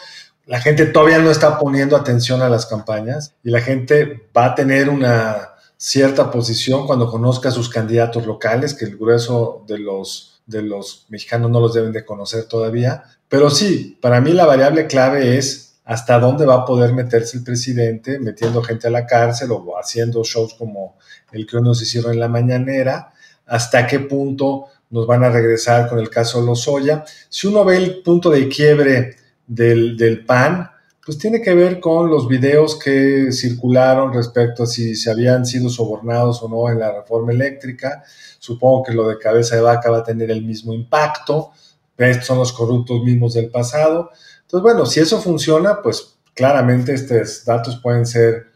la 0.45 0.61
gente 0.61 0.85
todavía 0.85 1.19
no 1.19 1.31
está 1.31 1.59
poniendo 1.59 1.97
atención 1.97 2.41
a 2.41 2.47
las 2.47 2.65
campañas 2.65 3.35
y 3.43 3.49
la 3.49 3.59
gente 3.59 4.29
va 4.35 4.45
a 4.45 4.55
tener 4.55 4.89
una 4.89 5.54
cierta 5.77 6.31
posición 6.31 6.87
cuando 6.87 7.09
conozca 7.09 7.49
a 7.49 7.51
sus 7.51 7.69
candidatos 7.69 8.25
locales, 8.25 8.73
que 8.73 8.85
el 8.85 8.97
grueso 8.97 9.63
de 9.67 9.79
los, 9.79 10.41
de 10.45 10.61
los 10.61 11.05
mexicanos 11.09 11.51
no 11.51 11.59
los 11.59 11.73
deben 11.73 11.91
de 11.91 12.05
conocer 12.05 12.45
todavía. 12.45 13.03
Pero 13.27 13.49
sí, 13.49 13.97
para 14.01 14.21
mí 14.21 14.31
la 14.31 14.45
variable 14.45 14.87
clave 14.87 15.37
es 15.37 15.75
hasta 15.83 16.19
dónde 16.19 16.45
va 16.45 16.55
a 16.55 16.65
poder 16.65 16.93
meterse 16.93 17.37
el 17.37 17.43
presidente, 17.43 18.19
metiendo 18.19 18.63
gente 18.63 18.87
a 18.87 18.91
la 18.91 19.05
cárcel 19.05 19.51
o 19.51 19.77
haciendo 19.77 20.23
shows 20.23 20.55
como 20.55 20.97
el 21.31 21.45
que 21.45 21.61
nos 21.61 21.81
hicieron 21.81 22.13
en 22.13 22.19
la 22.19 22.27
mañanera, 22.27 23.13
hasta 23.45 23.85
qué 23.85 23.99
punto 23.99 24.65
nos 24.89 25.05
van 25.05 25.23
a 25.23 25.29
regresar 25.29 25.87
con 25.87 25.99
el 25.99 26.09
caso 26.09 26.41
Lozoya. 26.41 27.03
Si 27.29 27.47
uno 27.47 27.63
ve 27.63 27.77
el 27.77 28.01
punto 28.01 28.29
de 28.31 28.47
quiebre 28.47 29.15
del, 29.45 29.95
del 29.95 30.25
PAN, 30.25 30.71
pues 31.05 31.19
tiene 31.19 31.39
que 31.39 31.53
ver 31.53 31.79
con 31.79 32.09
los 32.09 32.27
videos 32.27 32.79
que 32.79 33.31
circularon 33.31 34.11
respecto 34.11 34.63
a 34.63 34.65
si 34.65 34.95
se 34.95 35.11
habían 35.11 35.45
sido 35.45 35.69
sobornados 35.69 36.41
o 36.41 36.49
no 36.49 36.67
en 36.71 36.79
la 36.79 36.91
reforma 36.91 37.31
eléctrica. 37.31 38.03
Supongo 38.39 38.83
que 38.83 38.93
lo 38.93 39.07
de 39.07 39.19
cabeza 39.19 39.55
de 39.55 39.61
vaca 39.61 39.91
va 39.91 39.99
a 39.99 40.03
tener 40.03 40.31
el 40.31 40.43
mismo 40.43 40.73
impacto. 40.73 41.51
Estos 41.95 42.25
son 42.25 42.39
los 42.39 42.51
corruptos 42.51 43.03
mismos 43.03 43.35
del 43.35 43.51
pasado. 43.51 44.09
Entonces, 44.41 44.63
bueno, 44.63 44.87
si 44.87 44.99
eso 44.99 45.21
funciona, 45.21 45.79
pues 45.83 46.17
claramente 46.33 46.95
estos 46.95 47.45
datos 47.45 47.79
pueden 47.83 48.07
ser 48.07 48.47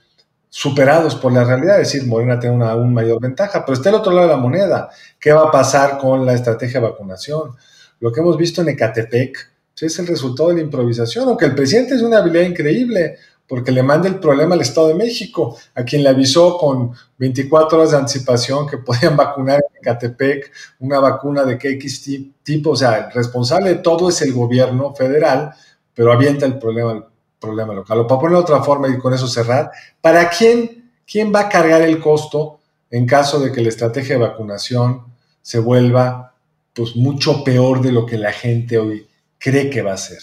superados 0.50 1.14
por 1.14 1.32
la 1.32 1.44
realidad, 1.44 1.80
es 1.80 1.94
decir, 1.94 2.08
Morena 2.08 2.40
tiene 2.40 2.56
una 2.56 2.72
aún 2.72 2.92
mayor 2.92 3.22
ventaja, 3.22 3.64
pero 3.64 3.76
está 3.78 3.90
el 3.90 3.96
otro 3.96 4.12
lado 4.12 4.28
de 4.28 4.34
la 4.34 4.42
moneda. 4.42 4.90
¿Qué 5.20 5.32
va 5.32 5.44
a 5.44 5.52
pasar 5.52 6.00
con 6.00 6.26
la 6.26 6.34
estrategia 6.34 6.80
de 6.80 6.88
vacunación? 6.88 7.56
Lo 8.00 8.12
que 8.12 8.22
hemos 8.22 8.38
visto 8.38 8.62
en 8.62 8.70
Ecatepec, 8.70 9.38
es 9.86 10.00
el 10.00 10.08
resultado 10.08 10.50
de 10.50 10.56
la 10.56 10.62
improvisación, 10.62 11.28
aunque 11.28 11.46
el 11.46 11.56
presidente 11.56 11.96
es 11.96 12.02
una 12.02 12.18
habilidad 12.18 12.44
increíble, 12.44 13.18
porque 13.48 13.72
le 13.72 13.82
manda 13.82 14.08
el 14.08 14.20
problema 14.20 14.54
al 14.54 14.62
Estado 14.62 14.90
de 14.90 14.94
México, 14.94 15.58
a 15.74 15.84
quien 15.84 16.04
le 16.04 16.10
avisó 16.10 16.58
con 16.58 16.92
24 17.18 17.80
horas 17.80 17.92
de 17.92 17.98
anticipación 17.98 18.68
que 18.68 18.78
podían 18.86 19.18
vacunar 19.18 19.60
en 19.76 19.82
Catepec 19.82 20.52
una 20.80 21.00
vacuna 21.00 21.44
de 21.44 21.58
KX 21.58 22.10
tipo, 22.44 22.72
o 22.72 22.76
sea, 22.76 23.08
el 23.08 23.12
responsable 23.12 23.70
de 23.70 23.76
todo 23.78 24.10
es 24.10 24.22
el 24.22 24.34
gobierno 24.34 24.94
federal, 24.94 25.52
pero 25.94 26.14
avienta 26.14 26.46
el 26.46 26.60
problema 26.60 26.92
al 26.92 27.06
problema 27.40 27.74
local. 27.74 28.00
O 28.00 28.08
para 28.08 28.20
ponerlo 28.20 28.40
de 28.40 28.44
otra 28.44 28.64
forma 28.64 28.88
y 28.88 28.98
con 28.98 29.14
eso 29.14 29.28
cerrar, 29.28 29.72
¿para 30.02 30.30
quién, 30.30 30.92
quién 31.10 31.34
va 31.34 31.42
a 31.42 31.50
cargar 31.50 31.82
el 31.82 32.00
costo 32.00 32.60
en 32.92 33.06
caso 33.06 33.40
de 33.40 33.52
que 33.52 33.62
la 33.62 33.70
estrategia 33.70 34.16
de 34.16 34.22
vacunación 34.22 35.06
se 35.42 35.60
vuelva 35.60 36.36
pues 36.74 36.96
mucho 36.96 37.44
peor 37.44 37.82
de 37.82 37.92
lo 37.92 38.06
que 38.06 38.18
la 38.18 38.32
gente 38.32 38.78
hoy 38.78 39.09
cree 39.40 39.70
que 39.70 39.82
va 39.82 39.94
a 39.94 39.98
ser. 39.98 40.22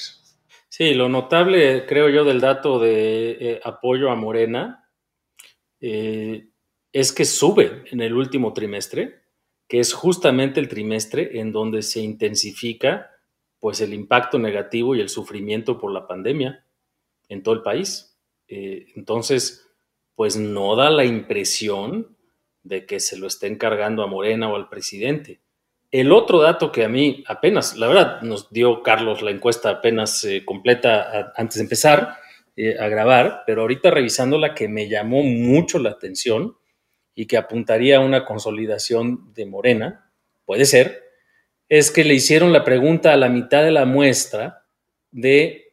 Sí, 0.68 0.94
lo 0.94 1.08
notable, 1.08 1.86
creo 1.86 2.08
yo, 2.08 2.24
del 2.24 2.40
dato 2.40 2.78
de 2.78 3.30
eh, 3.30 3.60
apoyo 3.64 4.10
a 4.10 4.14
Morena 4.14 4.90
eh, 5.80 6.48
es 6.92 7.12
que 7.12 7.24
sube 7.24 7.84
en 7.90 8.00
el 8.00 8.14
último 8.14 8.52
trimestre, 8.52 9.22
que 9.68 9.80
es 9.80 9.92
justamente 9.92 10.60
el 10.60 10.68
trimestre 10.68 11.40
en 11.40 11.52
donde 11.52 11.82
se 11.82 12.00
intensifica 12.00 13.10
pues 13.58 13.80
el 13.80 13.94
impacto 13.94 14.38
negativo 14.38 14.94
y 14.94 15.00
el 15.00 15.08
sufrimiento 15.08 15.78
por 15.78 15.92
la 15.92 16.06
pandemia 16.06 16.64
en 17.28 17.42
todo 17.42 17.54
el 17.54 17.62
país. 17.62 18.16
Eh, 18.48 18.86
entonces, 18.94 19.66
pues 20.14 20.36
no 20.36 20.76
da 20.76 20.90
la 20.90 21.04
impresión 21.04 22.16
de 22.62 22.86
que 22.86 23.00
se 23.00 23.16
lo 23.16 23.26
estén 23.26 23.56
cargando 23.56 24.02
a 24.02 24.06
Morena 24.06 24.50
o 24.50 24.56
al 24.56 24.68
presidente. 24.68 25.40
El 25.98 26.12
otro 26.12 26.42
dato 26.42 26.70
que 26.70 26.84
a 26.84 26.90
mí 26.90 27.24
apenas, 27.26 27.74
la 27.78 27.86
verdad, 27.86 28.20
nos 28.20 28.52
dio 28.52 28.82
Carlos 28.82 29.22
la 29.22 29.30
encuesta 29.30 29.70
apenas 29.70 30.22
eh, 30.24 30.44
completa 30.44 31.32
antes 31.34 31.56
de 31.56 31.62
empezar 31.62 32.18
eh, 32.54 32.76
a 32.78 32.86
grabar, 32.88 33.44
pero 33.46 33.62
ahorita 33.62 33.90
revisando 33.90 34.36
la 34.36 34.54
que 34.54 34.68
me 34.68 34.90
llamó 34.90 35.22
mucho 35.22 35.78
la 35.78 35.88
atención 35.88 36.58
y 37.14 37.24
que 37.24 37.38
apuntaría 37.38 37.96
a 37.96 38.00
una 38.00 38.26
consolidación 38.26 39.32
de 39.32 39.46
Morena, 39.46 40.12
puede 40.44 40.66
ser, 40.66 41.02
es 41.66 41.90
que 41.90 42.04
le 42.04 42.12
hicieron 42.12 42.52
la 42.52 42.62
pregunta 42.62 43.14
a 43.14 43.16
la 43.16 43.30
mitad 43.30 43.62
de 43.62 43.70
la 43.70 43.86
muestra 43.86 44.66
de 45.12 45.72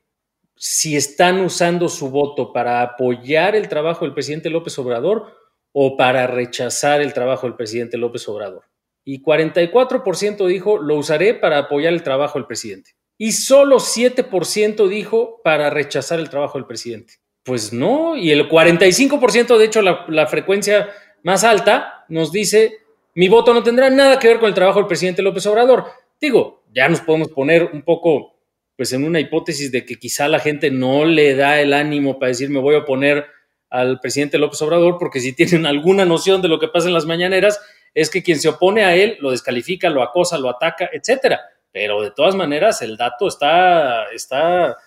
si 0.56 0.96
están 0.96 1.42
usando 1.42 1.89
su 1.89 2.10
voto 2.12 2.53
para 2.53 2.82
apoyar 2.82 3.58
el 3.58 3.68
trabajo 3.68 4.06
del 4.06 4.13
presidente 4.13 4.50
López 4.50 4.80
Obrador 4.80 5.36
o 5.74 5.98
para 5.98 6.27
rechazar 6.27 7.01
el 7.01 7.12
trabajo 7.12 7.46
del 7.46 7.58
presidente 7.58 7.98
López 7.98 8.25
Obrador 8.30 8.63
y 9.05 9.22
44% 9.22 10.48
dijo 10.48 10.77
lo 10.77 10.95
usaré 10.95 11.33
para 11.33 11.57
apoyar 11.57 11.93
el 11.93 12.03
trabajo 12.03 12.39
del 12.39 12.48
presidente. 12.48 12.91
Y 13.17 13.33
solo 13.33 13.77
7% 13.77 14.88
dijo 14.88 15.41
para 15.43 15.69
rechazar 15.69 16.19
el 16.19 16.29
trabajo 16.29 16.57
del 16.57 16.67
presidente. 16.67 17.15
pues 17.43 17.74
no, 17.74 18.15
y 18.15 18.31
el 18.31 18.48
45%, 18.48 19.57
de 19.57 19.65
hecho 19.65 19.81
la, 19.81 20.05
la 20.07 20.27
frecuencia 20.27 20.89
más 21.24 21.43
alta, 21.43 22.05
nos 22.07 22.31
dice, 22.31 22.77
mi 23.15 23.27
voto 23.27 23.53
no 23.53 23.63
tendrá 23.63 23.89
nada 23.89 24.17
que 24.17 24.27
ver 24.27 24.39
con 24.39 24.48
el 24.48 24.55
trabajo 24.55 24.79
del 24.79 24.88
presidente 24.88 25.22
López 25.22 25.45
Obrador. 25.45 25.86
Digo, 26.19 26.63
ya 26.74 26.88
nos 26.88 27.01
podemos 27.01 27.29
poner 27.29 27.69
un 27.74 27.81
poco, 27.83 28.39
pues 28.75 28.93
en 28.93 29.03
una 29.03 29.19
hipótesis 29.19 29.72
de 29.72 29.86
que 29.86 30.00
quizá 30.00 30.27
la 30.27 30.39
gente 30.39 30.72
no 30.72 31.05
le 31.05 31.36
da 31.36 31.60
el 31.60 31.74
ánimo 31.74 32.17
para 32.17 32.29
decir 32.29 32.50
me 32.50 32.60
voy 32.60 32.75
a 32.75 32.79
oponer 32.79 33.25
al 33.69 34.00
presidente 34.00 34.38
López 34.38 34.62
Obrador, 34.62 34.98
porque 35.00 35.19
si 35.19 35.33
tienen 35.33 35.65
alguna 35.65 36.05
noción 36.05 36.41
de 36.41 36.48
lo 36.48 36.60
que 36.60 36.67
pasa 36.67 36.88
en 36.88 36.93
las 36.93 37.05
mañaneras, 37.05 37.60
es 37.93 38.09
que 38.09 38.23
quien 38.23 38.39
se 38.39 38.50
opone 38.50 38.83
a 38.83 38.95
él 38.95 39.17
lo 39.19 39.31
descalifica, 39.31 39.89
lo 39.89 40.03
acosa, 40.03 40.38
lo 40.38 40.50
ataca, 40.50 40.89
etcétera. 40.91 41.39
Pero 41.71 42.01
de 42.01 42.12
todas 42.12 42.35
maneras, 42.35 42.81
el 42.81 42.97
dato 42.97 43.27
está, 43.27 44.12
está 44.12 44.77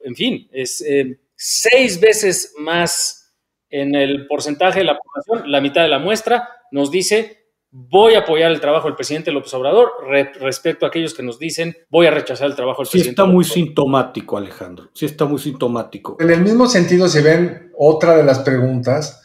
en 0.00 0.14
fin, 0.14 0.48
es 0.52 0.80
eh, 0.80 1.18
seis 1.34 2.00
veces 2.00 2.54
más 2.58 3.34
en 3.70 3.94
el 3.94 4.26
porcentaje 4.26 4.80
de 4.80 4.84
la 4.84 4.98
población, 4.98 5.50
la 5.50 5.60
mitad 5.60 5.82
de 5.82 5.88
la 5.88 5.98
muestra, 5.98 6.48
nos 6.70 6.90
dice 6.90 7.42
voy 7.74 8.14
a 8.14 8.18
apoyar 8.18 8.52
el 8.52 8.60
trabajo 8.60 8.86
del 8.86 8.96
presidente 8.96 9.32
López 9.32 9.52
Obrador 9.54 9.92
respecto 10.40 10.84
a 10.84 10.90
aquellos 10.90 11.14
que 11.14 11.22
nos 11.22 11.38
dicen 11.38 11.74
voy 11.88 12.06
a 12.06 12.10
rechazar 12.10 12.48
el 12.48 12.54
trabajo 12.54 12.82
del 12.82 12.86
sí 12.86 12.98
presidente. 12.98 13.22
Sí 13.22 13.22
está 13.22 13.24
muy 13.24 13.44
sintomático, 13.44 14.36
Alejandro. 14.36 14.90
Sí 14.92 15.06
está 15.06 15.24
muy 15.24 15.38
sintomático. 15.38 16.18
En 16.20 16.30
el 16.30 16.42
mismo 16.42 16.66
sentido, 16.66 17.08
si 17.08 17.22
ven 17.22 17.72
otra 17.76 18.14
de 18.14 18.24
las 18.24 18.40
preguntas 18.40 19.22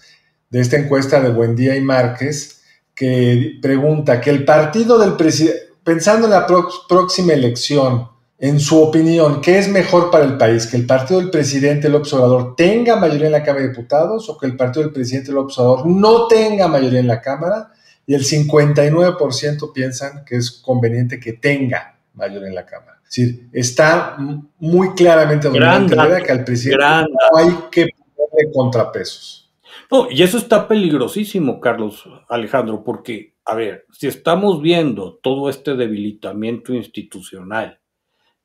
de 0.49 0.61
esta 0.61 0.77
encuesta 0.77 1.19
de 1.19 1.29
Buendía 1.29 1.75
y 1.75 1.81
Márquez, 1.81 2.56
que 2.97 3.59
pregunta 3.61 4.19
que 4.19 4.31
el 4.31 4.43
partido 4.43 4.97
del 4.97 5.13
presidente, 5.13 5.61
pensando 5.83 6.25
en 6.25 6.31
la 6.31 6.47
próxima 6.89 7.31
elección, 7.31 8.09
en 8.39 8.59
su 8.59 8.81
opinión, 8.81 9.39
¿qué 9.39 9.57
es 9.57 9.69
mejor 9.69 10.11
para 10.11 10.25
el 10.25 10.37
país? 10.37 10.67
¿Que 10.67 10.77
el 10.77 10.85
partido 10.85 11.19
del 11.19 11.29
presidente 11.29 11.87
López 11.87 12.11
Obrador 12.13 12.55
tenga 12.55 12.97
mayoría 12.97 13.27
en 13.27 13.31
la 13.31 13.43
Cámara 13.43 13.63
de 13.63 13.69
Diputados 13.69 14.27
o 14.29 14.37
que 14.37 14.47
el 14.47 14.57
partido 14.57 14.83
del 14.83 14.93
presidente 14.93 15.31
López 15.31 15.57
Obrador 15.59 15.87
no 15.87 16.27
tenga 16.27 16.67
mayoría 16.67 16.99
en 16.99 17.07
la 17.07 17.21
Cámara? 17.21 17.71
y 18.07 18.15
el 18.15 18.23
59% 18.23 19.73
piensan 19.73 20.23
que 20.23 20.37
es 20.37 20.49
conveniente 20.49 21.19
que 21.19 21.33
tenga 21.33 21.99
mayor 22.13 22.45
en 22.45 22.55
la 22.55 22.65
Cámara. 22.65 22.99
Es 23.03 23.15
decir, 23.15 23.49
está 23.51 24.17
muy 24.59 24.93
claramente 24.95 25.47
dominante 25.47 25.95
que 26.25 26.31
al 26.31 26.43
presidente 26.43 26.83
no 26.83 27.37
hay 27.37 27.57
que 27.69 27.85
ponerle 28.15 28.51
contrapesos. 28.53 29.46
No, 29.89 30.07
y 30.11 30.21
eso 30.21 30.37
está 30.37 30.67
peligrosísimo, 30.67 31.61
Carlos 31.61 32.09
Alejandro, 32.27 32.83
porque, 32.83 33.35
a 33.45 33.55
ver, 33.55 33.85
si 33.91 34.07
estamos 34.07 34.61
viendo 34.61 35.15
todo 35.15 35.49
este 35.49 35.75
debilitamiento 35.75 36.73
institucional 36.73 37.79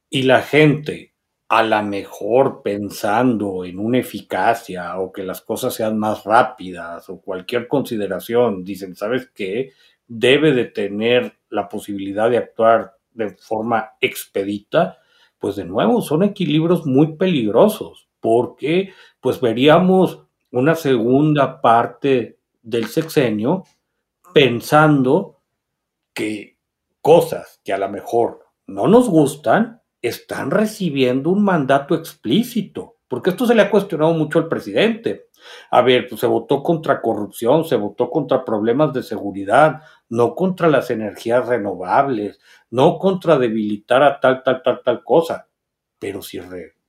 y 0.09 0.23
la 0.23 0.43
gente 0.43 1.15
a 1.49 1.65
la 1.65 1.83
mejor 1.83 2.63
pensando 2.63 3.65
en 3.65 3.79
una 3.79 3.99
eficacia 3.99 4.97
o 4.99 5.13
que 5.13 5.25
las 5.25 5.41
cosas 5.43 5.75
sean 5.75 5.99
más 5.99 6.25
rápidas 6.25 7.11
o 7.11 7.21
cualquier 7.21 7.67
consideración, 7.67 8.65
dicen, 8.65 8.95
¿sabes 8.95 9.31
qué? 9.35 9.73
Debe 10.07 10.53
de 10.53 10.67
tener 10.67 11.35
la 11.51 11.69
posibilidad 11.69 12.31
de 12.31 12.39
actuar 12.39 12.93
de 13.11 13.31
forma 13.31 13.91
expedita, 14.01 14.99
pues 15.39 15.57
de 15.57 15.65
nuevo 15.65 16.01
son 16.01 16.23
equilibrios 16.23 16.87
muy 16.87 17.17
peligrosos, 17.17 18.09
porque 18.21 18.93
pues 19.21 19.41
veríamos 19.41 20.27
una 20.53 20.75
segunda 20.75 21.61
parte 21.61 22.39
del 22.63 22.87
sexenio 22.87 23.65
pensando 24.33 25.41
que 26.15 26.59
cosas 27.01 27.61
que 27.65 27.73
a 27.73 27.79
lo 27.79 27.89
mejor 27.89 28.47
no 28.67 28.87
nos 28.87 29.09
gustan, 29.09 29.83
están 30.01 30.51
recibiendo 30.51 31.31
un 31.31 31.43
mandato 31.43 31.95
explícito, 31.95 32.97
porque 33.09 33.31
esto 33.31 33.47
se 33.47 33.55
le 33.55 33.63
ha 33.63 33.71
cuestionado 33.71 34.13
mucho 34.15 34.39
al 34.39 34.49
presidente. 34.49 35.29
A 35.71 35.83
ver, 35.83 36.09
pues 36.09 36.21
se 36.21 36.27
votó 36.27 36.63
contra 36.63 37.01
corrupción, 37.01 37.65
se 37.65 37.77
votó 37.77 38.11
contra 38.11 38.45
problemas 38.45 38.93
de 38.93 39.03
seguridad, 39.03 39.83
no 40.09 40.35
contra 40.35 40.69
las 40.69 40.91
energías 40.91 41.47
renovables, 41.47 42.41
no 42.71 42.99
contra 42.99 43.39
debilitar 43.39 44.03
a 44.03 44.21
tal, 44.21 44.43
tal, 44.43 44.63
tal, 44.63 44.83
tal 44.85 45.03
cosa. 45.03 45.49
Pero 45.99 46.23
si, 46.23 46.41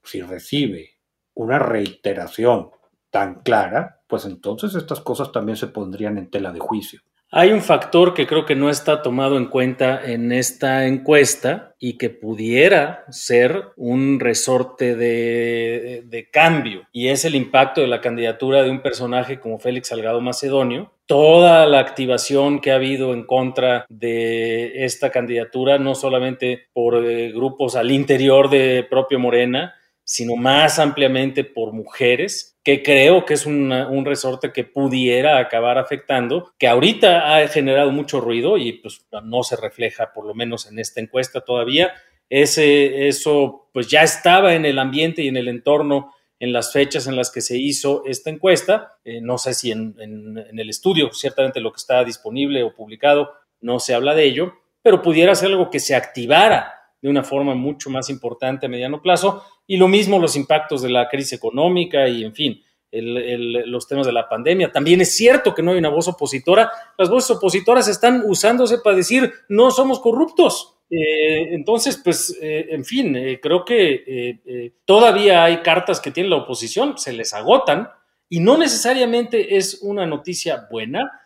si 0.03 0.21
recibe 0.21 0.91
una 1.33 1.57
reiteración 1.57 2.69
tan 3.13 3.35
clara, 3.43 4.01
pues 4.07 4.25
entonces 4.25 4.73
estas 4.73 4.99
cosas 4.99 5.31
también 5.31 5.55
se 5.55 5.67
pondrían 5.67 6.17
en 6.17 6.31
tela 6.31 6.51
de 6.51 6.59
juicio. 6.59 6.99
Hay 7.29 7.51
un 7.51 7.61
factor 7.61 8.15
que 8.15 8.25
creo 8.25 8.45
que 8.45 8.55
no 8.55 8.71
está 8.71 9.03
tomado 9.03 9.37
en 9.37 9.47
cuenta 9.47 10.01
en 10.03 10.31
esta 10.31 10.87
encuesta 10.87 11.75
y 11.79 11.97
que 11.97 12.09
pudiera 12.09 13.05
ser 13.09 13.69
un 13.75 14.19
resorte 14.19 14.95
de, 14.95 16.29
cambio, 16.31 16.87
y 16.91 17.09
es 17.09 17.25
el 17.25 17.35
impacto 17.35 17.81
de 17.81 17.87
la 17.87 18.01
candidatura 18.01 18.63
de 18.63 18.71
un 18.71 18.81
personaje 18.81 19.39
como 19.39 19.59
Félix 19.59 19.89
Salgado 19.89 20.21
Macedonio. 20.21 20.93
Toda 21.05 21.67
la 21.67 21.79
activación 21.79 22.61
que 22.61 22.71
ha 22.71 22.75
habido 22.75 23.13
en 23.13 23.25
contra 23.25 23.85
de 23.89 24.85
esta 24.85 25.11
candidatura, 25.11 25.77
no 25.77 25.93
solamente 25.93 26.67
por 26.73 27.03
eh, 27.03 27.31
grupos 27.31 27.75
al 27.75 27.91
interior 27.91 28.49
de 28.49 28.85
propio 28.89 29.19
Morena, 29.19 29.75
sino 30.03 30.35
más 30.35 30.79
ampliamente 30.79 31.43
por 31.43 31.73
mujeres, 31.73 32.57
que 32.63 32.81
creo 32.81 33.25
que 33.25 33.33
es 33.33 33.45
un 33.45 34.05
resorte 34.05 34.51
que 34.51 34.63
pudiera 34.63 35.37
acabar 35.37 35.77
afectando, 35.77 36.53
que 36.57 36.67
ahorita 36.67 37.35
ha 37.35 37.47
generado 37.47 37.91
mucho 37.91 38.21
ruido 38.21 38.57
y 38.57 38.73
pues 38.73 39.05
no 39.23 39.43
se 39.43 39.55
refleja 39.55 40.13
por 40.13 40.25
lo 40.25 40.33
menos 40.33 40.69
en 40.69 40.79
esta 40.79 41.01
encuesta 41.01 41.41
todavía. 41.41 41.93
Ese, 42.29 43.07
eso 43.07 43.69
pues 43.73 43.87
ya 43.87 44.03
estaba 44.03 44.55
en 44.55 44.65
el 44.65 44.79
ambiente 44.79 45.21
y 45.21 45.27
en 45.27 45.37
el 45.37 45.47
entorno 45.47 46.13
en 46.39 46.51
las 46.51 46.73
fechas 46.73 47.07
en 47.07 47.15
las 47.15 47.31
que 47.31 47.41
se 47.41 47.57
hizo 47.57 48.03
esta 48.05 48.29
encuesta. 48.29 48.97
Eh, 49.03 49.21
no 49.21 49.37
sé 49.37 49.53
si 49.53 49.71
en, 49.71 49.95
en 49.99 50.59
el 50.59 50.69
estudio, 50.69 51.11
ciertamente 51.13 51.61
lo 51.61 51.71
que 51.71 51.77
está 51.77 52.03
disponible 52.03 52.63
o 52.63 52.73
publicado, 52.73 53.31
no 53.61 53.79
se 53.79 53.93
habla 53.93 54.13
de 54.13 54.25
ello, 54.25 54.53
pero 54.81 55.01
pudiera 55.01 55.35
ser 55.35 55.49
algo 55.49 55.69
que 55.69 55.79
se 55.79 55.95
activara 55.95 56.73
de 57.01 57.09
una 57.09 57.23
forma 57.23 57.53
mucho 57.53 57.89
más 57.89 58.09
importante 58.09 58.65
a 58.65 58.69
mediano 58.69 59.01
plazo. 59.01 59.43
Y 59.67 59.77
lo 59.77 59.87
mismo 59.87 60.19
los 60.19 60.35
impactos 60.35 60.81
de 60.81 60.89
la 60.89 61.07
crisis 61.07 61.33
económica 61.33 62.07
y, 62.07 62.23
en 62.23 62.33
fin, 62.33 62.61
los 62.91 63.87
temas 63.87 64.05
de 64.05 64.13
la 64.13 64.29
pandemia. 64.29 64.71
También 64.71 65.01
es 65.01 65.15
cierto 65.15 65.55
que 65.55 65.63
no 65.63 65.71
hay 65.71 65.77
una 65.77 65.89
voz 65.89 66.07
opositora. 66.07 66.71
Las 66.97 67.09
voces 67.09 67.37
opositoras 67.37 67.87
están 67.87 68.23
usándose 68.25 68.77
para 68.79 68.95
decir 68.95 69.31
no 69.49 69.71
somos 69.71 69.99
corruptos. 69.99 70.73
Eh, 70.89 71.53
entonces, 71.55 71.99
pues, 72.03 72.37
eh, 72.41 72.67
en 72.69 72.85
fin, 72.85 73.15
eh, 73.15 73.39
creo 73.41 73.65
que 73.65 74.71
todavía 74.85 75.43
hay 75.43 75.57
cartas 75.57 75.99
que 75.99 76.11
tiene 76.11 76.29
la 76.29 76.37
oposición, 76.37 76.97
se 76.97 77.13
les 77.13 77.33
agotan 77.33 77.89
y 78.29 78.39
no 78.39 78.57
necesariamente 78.57 79.57
es 79.57 79.79
una 79.81 80.05
noticia 80.05 80.67
buena. 80.69 81.19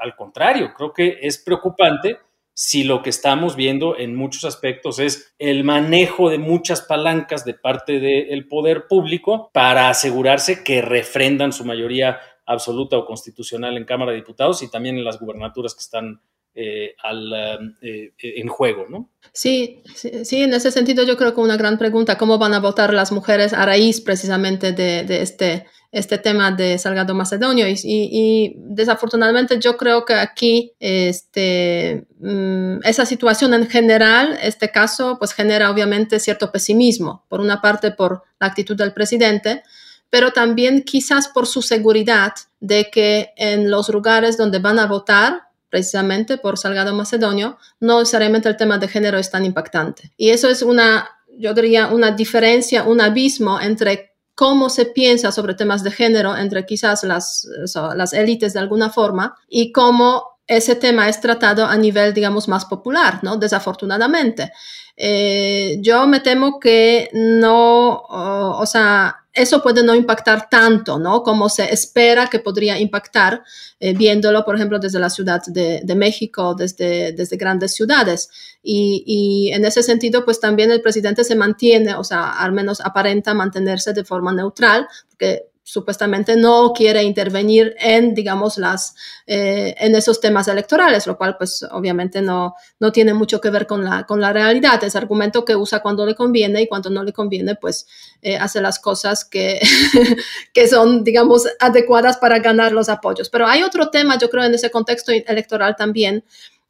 al 0.00 0.14
contrario, 0.14 0.72
creo 0.76 0.92
que 0.92 1.18
es 1.20 1.38
preocupante 1.38 2.18
si 2.58 2.84
lo 2.84 3.02
que 3.02 3.10
estamos 3.10 3.54
viendo 3.54 3.98
en 3.98 4.16
muchos 4.16 4.46
aspectos 4.46 4.98
es 4.98 5.34
el 5.38 5.62
manejo 5.62 6.30
de 6.30 6.38
muchas 6.38 6.80
palancas 6.80 7.44
de 7.44 7.52
parte 7.52 8.00
del 8.00 8.48
poder 8.48 8.86
público 8.88 9.50
para 9.52 9.90
asegurarse 9.90 10.64
que 10.64 10.80
refrendan 10.80 11.52
su 11.52 11.66
mayoría 11.66 12.18
absoluta 12.46 12.96
o 12.96 13.04
constitucional 13.04 13.76
en 13.76 13.84
Cámara 13.84 14.12
de 14.12 14.18
Diputados 14.18 14.62
y 14.62 14.70
también 14.70 14.96
en 14.96 15.04
las 15.04 15.20
gubernaturas 15.20 15.74
que 15.74 15.82
están 15.82 16.22
eh, 16.54 16.94
al, 17.02 17.76
eh, 17.82 18.14
en 18.20 18.48
juego, 18.48 18.86
¿no? 18.88 19.10
Sí, 19.34 19.82
sí, 19.94 20.42
en 20.42 20.54
ese 20.54 20.70
sentido 20.70 21.04
yo 21.04 21.18
creo 21.18 21.34
que 21.34 21.42
una 21.42 21.58
gran 21.58 21.76
pregunta, 21.76 22.16
¿cómo 22.16 22.38
van 22.38 22.54
a 22.54 22.60
votar 22.60 22.94
las 22.94 23.12
mujeres 23.12 23.52
a 23.52 23.66
raíz 23.66 24.00
precisamente 24.00 24.72
de 24.72 25.20
este 25.20 25.66
este 25.96 26.18
tema 26.18 26.50
de 26.50 26.76
Salgado 26.76 27.14
Macedonio 27.14 27.66
y, 27.66 28.54
desafortunadamente 28.58 29.58
yo 29.58 29.78
creo 29.78 30.04
que 30.04 30.12
aquí 30.12 30.74
este, 30.78 32.06
mm, 32.20 32.80
esa 32.84 33.06
situación 33.06 33.54
en 33.54 33.66
general, 33.66 34.38
este 34.42 34.70
caso, 34.70 35.16
pues 35.18 35.32
genera 35.32 35.70
obviamente 35.70 36.20
cierto 36.20 36.52
pesimismo, 36.52 37.24
por 37.30 37.40
una 37.40 37.62
parte 37.62 37.92
por 37.92 38.24
la 38.38 38.48
actitud 38.48 38.76
del 38.76 38.92
presidente, 38.92 39.62
pero 40.10 40.32
también 40.32 40.82
quizás 40.82 41.28
por 41.28 41.46
su 41.46 41.62
seguridad 41.62 42.34
de 42.60 42.90
que 42.90 43.30
en 43.38 43.70
los 43.70 43.88
lugares 43.88 44.36
donde 44.36 44.58
van 44.58 44.78
a 44.78 44.86
votar, 44.86 45.44
precisamente 45.70 46.36
por 46.36 46.58
Salgado 46.58 46.94
Macedonio, 46.94 47.56
no 47.80 48.00
necesariamente 48.00 48.50
el 48.50 48.58
tema 48.58 48.76
de 48.76 48.88
género 48.88 49.16
es 49.16 49.30
tan 49.30 49.46
impactante. 49.46 50.12
Y 50.18 50.28
eso 50.28 50.50
es 50.50 50.60
una, 50.60 51.08
yo 51.38 51.54
diría, 51.54 51.86
una 51.86 52.10
diferencia, 52.10 52.82
un 52.82 53.00
abismo 53.00 53.58
entre 53.58 54.15
cómo 54.36 54.68
se 54.68 54.84
piensa 54.84 55.32
sobre 55.32 55.54
temas 55.54 55.82
de 55.82 55.90
género 55.90 56.36
entre 56.36 56.64
quizás 56.66 57.02
las, 57.02 57.48
las 57.96 58.12
élites 58.12 58.52
de 58.52 58.60
alguna 58.60 58.90
forma 58.90 59.34
y 59.48 59.72
cómo 59.72 60.36
ese 60.46 60.76
tema 60.76 61.08
es 61.08 61.20
tratado 61.20 61.66
a 61.66 61.76
nivel, 61.76 62.14
digamos, 62.14 62.46
más 62.46 62.66
popular, 62.66 63.18
¿no? 63.22 63.38
Desafortunadamente. 63.38 64.52
Eh, 64.96 65.78
yo 65.80 66.06
me 66.06 66.20
temo 66.20 66.60
que 66.60 67.08
no, 67.12 68.02
o, 68.08 68.66
sea, 68.66 69.25
eso 69.36 69.62
puede 69.62 69.82
no 69.82 69.94
impactar 69.94 70.48
tanto, 70.48 70.98
¿no? 70.98 71.22
Como 71.22 71.48
se 71.48 71.72
espera 71.72 72.28
que 72.28 72.40
podría 72.40 72.80
impactar, 72.80 73.44
eh, 73.78 73.92
viéndolo, 73.92 74.44
por 74.44 74.56
ejemplo, 74.56 74.78
desde 74.78 74.98
la 74.98 75.10
Ciudad 75.10 75.42
de, 75.46 75.94
México, 75.94 76.54
desde, 76.54 77.12
desde 77.12 77.36
grandes 77.36 77.74
ciudades. 77.74 78.30
Y, 78.62 79.04
y, 79.06 79.52
en 79.52 79.64
ese 79.66 79.82
sentido, 79.82 80.24
pues 80.24 80.40
también 80.40 80.70
el 80.70 80.80
presidente 80.80 81.22
se 81.22 81.36
mantiene, 81.36 81.94
o 81.94 82.02
sea, 82.02 82.30
al 82.30 82.52
menos 82.52 82.80
aparenta 82.80 83.34
mantenerse 83.34 83.92
de 83.92 84.04
forma 84.04 84.32
neutral, 84.32 84.88
porque 85.10 85.50
supuestamente 85.66 86.36
no 86.36 86.72
quiere 86.72 87.02
intervenir 87.02 87.74
en, 87.80 88.14
digamos, 88.14 88.56
las, 88.56 88.94
eh, 89.26 89.74
en 89.78 89.96
esos 89.96 90.20
temas 90.20 90.46
electorales, 90.46 91.08
lo 91.08 91.18
cual, 91.18 91.36
pues, 91.36 91.66
obviamente 91.72 92.22
no, 92.22 92.54
no 92.78 92.92
tiene 92.92 93.14
mucho 93.14 93.40
que 93.40 93.50
ver 93.50 93.66
con 93.66 93.84
la, 93.84 94.04
con 94.04 94.20
la 94.20 94.32
realidad. 94.32 94.82
Es 94.84 94.94
argumento 94.94 95.44
que 95.44 95.56
usa 95.56 95.80
cuando 95.80 96.06
le 96.06 96.14
conviene 96.14 96.62
y 96.62 96.68
cuando 96.68 96.88
no 96.88 97.02
le 97.02 97.12
conviene, 97.12 97.56
pues, 97.56 97.88
eh, 98.22 98.36
hace 98.36 98.60
las 98.60 98.78
cosas 98.78 99.24
que, 99.24 99.60
que 100.54 100.68
son, 100.68 101.02
digamos, 101.02 101.48
adecuadas 101.58 102.16
para 102.18 102.38
ganar 102.38 102.70
los 102.70 102.88
apoyos. 102.88 103.28
Pero 103.28 103.48
hay 103.48 103.64
otro 103.64 103.90
tema, 103.90 104.16
yo 104.18 104.30
creo, 104.30 104.44
en 104.44 104.54
ese 104.54 104.70
contexto 104.70 105.10
electoral 105.10 105.74
también, 105.74 106.24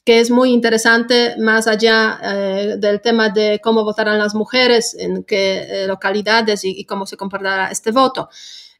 que 0.07 0.21
es 0.21 0.31
muy 0.31 0.53
interesante 0.53 1.35
más 1.37 1.67
allá 1.67 2.19
eh, 2.23 2.77
del 2.79 3.03
tema 3.03 3.29
de 3.29 3.61
cómo 3.63 3.85
votarán 3.85 4.19
las 4.19 4.35
mujeres, 4.35 4.95
en 4.99 5.23
qué 5.25 5.85
localidades 5.87 6.65
y, 6.65 6.71
y, 6.71 6.87
cómo 6.87 7.05
se 7.05 7.19
comportará 7.19 7.71
este 7.71 7.91
voto. 7.91 8.31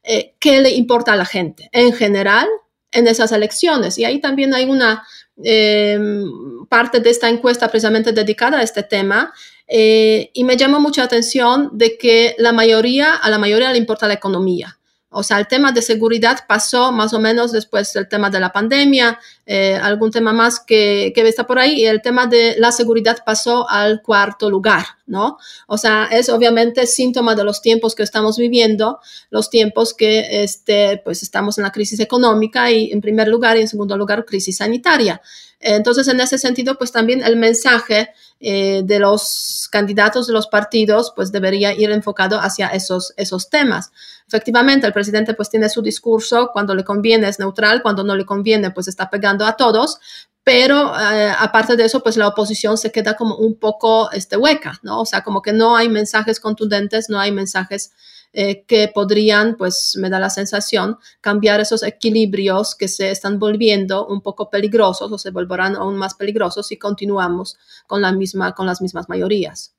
Eh, 0.09 0.35
qué 0.39 0.61
le 0.61 0.69
importa 0.71 1.11
a 1.11 1.15
la 1.17 1.25
gente 1.25 1.69
en 1.73 1.91
general 1.91 2.47
en 2.91 3.07
esas 3.07 3.33
elecciones. 3.33 3.97
Y 3.97 4.05
ahí 4.05 4.21
también 4.21 4.53
hay 4.53 4.63
una 4.63 5.05
em, 5.43 6.65
parte 6.69 7.01
de 7.01 7.09
esta 7.09 7.27
encuesta 7.27 7.67
precisamente 7.67 8.13
dedicada 8.13 8.59
a 8.59 8.63
este 8.63 8.83
tema. 8.83 9.33
Eh, 9.67 10.31
y 10.33 10.45
me 10.45 10.55
llamó 10.55 10.79
mucha 10.79 11.03
atención 11.03 11.71
de 11.73 11.97
que 11.97 12.35
la 12.37 12.53
mayoría, 12.53 13.15
a 13.15 13.29
la 13.29 13.37
mayoría 13.37 13.71
le 13.73 13.79
importa 13.79 14.07
la 14.07 14.13
economía. 14.13 14.76
O 15.17 15.23
sea, 15.23 15.39
el 15.39 15.47
tema 15.47 15.71
de 15.71 15.81
seguridad 15.81 16.41
pasó 16.47 16.91
más 16.91 17.11
o 17.11 17.19
menos 17.19 17.51
después 17.51 17.91
del 17.91 18.07
tema 18.07 18.29
de 18.29 18.39
la 18.39 18.51
pandemia, 18.51 19.19
eh, 19.47 19.73
algún 19.73 20.11
tema 20.11 20.31
más 20.31 20.59
que, 20.59 21.11
que 21.15 21.27
está 21.27 21.47
por 21.47 21.57
ahí, 21.57 21.81
y 21.81 21.85
el 21.87 22.03
tema 22.03 22.27
de 22.27 22.53
la 22.59 22.71
seguridad 22.71 23.17
pasó 23.25 23.67
al 23.67 24.03
cuarto 24.03 24.47
lugar, 24.47 24.85
¿no? 25.07 25.39
O 25.65 25.79
sea, 25.79 26.07
es 26.11 26.29
obviamente 26.29 26.85
síntoma 26.85 27.33
de 27.33 27.43
los 27.43 27.63
tiempos 27.63 27.95
que 27.95 28.03
estamos 28.03 28.37
viviendo, 28.37 28.99
los 29.31 29.49
tiempos 29.49 29.95
que 29.95 30.43
este, 30.43 31.01
pues 31.03 31.23
estamos 31.23 31.57
en 31.57 31.63
la 31.63 31.71
crisis 31.71 31.99
económica 31.99 32.69
y 32.69 32.91
en 32.91 33.01
primer 33.01 33.27
lugar 33.27 33.57
y 33.57 33.61
en 33.61 33.67
segundo 33.67 33.97
lugar 33.97 34.23
crisis 34.23 34.57
sanitaria. 34.57 35.19
Entonces, 35.59 36.07
en 36.09 36.19
ese 36.19 36.37
sentido, 36.37 36.77
pues 36.77 36.91
también 36.91 37.23
el 37.23 37.37
mensaje 37.37 38.11
eh, 38.39 38.81
de 38.83 38.99
los 38.99 39.67
candidatos 39.71 40.27
de 40.27 40.33
los 40.33 40.47
partidos, 40.47 41.11
pues 41.15 41.31
debería 41.31 41.73
ir 41.73 41.91
enfocado 41.91 42.39
hacia 42.39 42.67
esos, 42.67 43.13
esos 43.17 43.49
temas. 43.49 43.91
Efectivamente, 44.27 44.85
el 44.85 44.93
presidente 44.93 45.33
pues 45.33 45.49
tiene 45.49 45.69
su 45.69 45.81
discurso, 45.81 46.51
cuando 46.53 46.75
le 46.75 46.83
conviene 46.83 47.27
es 47.27 47.39
neutral, 47.39 47.81
cuando 47.81 48.03
no 48.03 48.15
le 48.15 48.25
conviene 48.25 48.71
pues 48.71 48.87
está 48.87 49.09
pegando 49.09 49.45
a 49.45 49.57
todos, 49.57 49.99
pero 50.43 50.93
eh, 50.97 51.33
aparte 51.37 51.75
de 51.75 51.83
eso, 51.83 52.01
pues 52.01 52.15
la 52.15 52.27
oposición 52.27 52.77
se 52.77 52.91
queda 52.91 53.15
como 53.15 53.35
un 53.35 53.55
poco 53.55 54.09
este, 54.11 54.37
hueca, 54.37 54.79
¿no? 54.81 55.01
O 55.01 55.05
sea, 55.05 55.21
como 55.21 55.41
que 55.41 55.51
no 55.51 55.75
hay 55.75 55.89
mensajes 55.89 56.39
contundentes, 56.39 57.09
no 57.09 57.19
hay 57.19 57.31
mensajes 57.31 57.91
eh, 58.39 58.65
que 58.67 58.87
podrían, 58.93 59.57
pues 59.57 59.93
me 59.99 60.11
da 60.11 60.19
la 60.19 60.29
sensación, 60.29 60.99
cambiar 61.21 61.59
esos 61.59 61.81
equilibrios 61.81 62.75
que 62.75 62.87
se 62.87 63.09
están 63.09 63.39
volviendo 63.39 64.05
un 64.05 64.21
poco 64.21 64.51
peligrosos 64.51 65.11
o 65.11 65.17
se 65.17 65.31
volverán 65.31 65.75
aún 65.75 65.97
más 65.97 66.13
peligrosos 66.13 66.67
si 66.67 66.77
continuamos 66.77 67.57
con, 67.87 67.99
la 67.99 68.11
misma, 68.11 68.53
con 68.53 68.67
las 68.67 68.79
mismas 68.79 69.09
mayorías. 69.09 69.73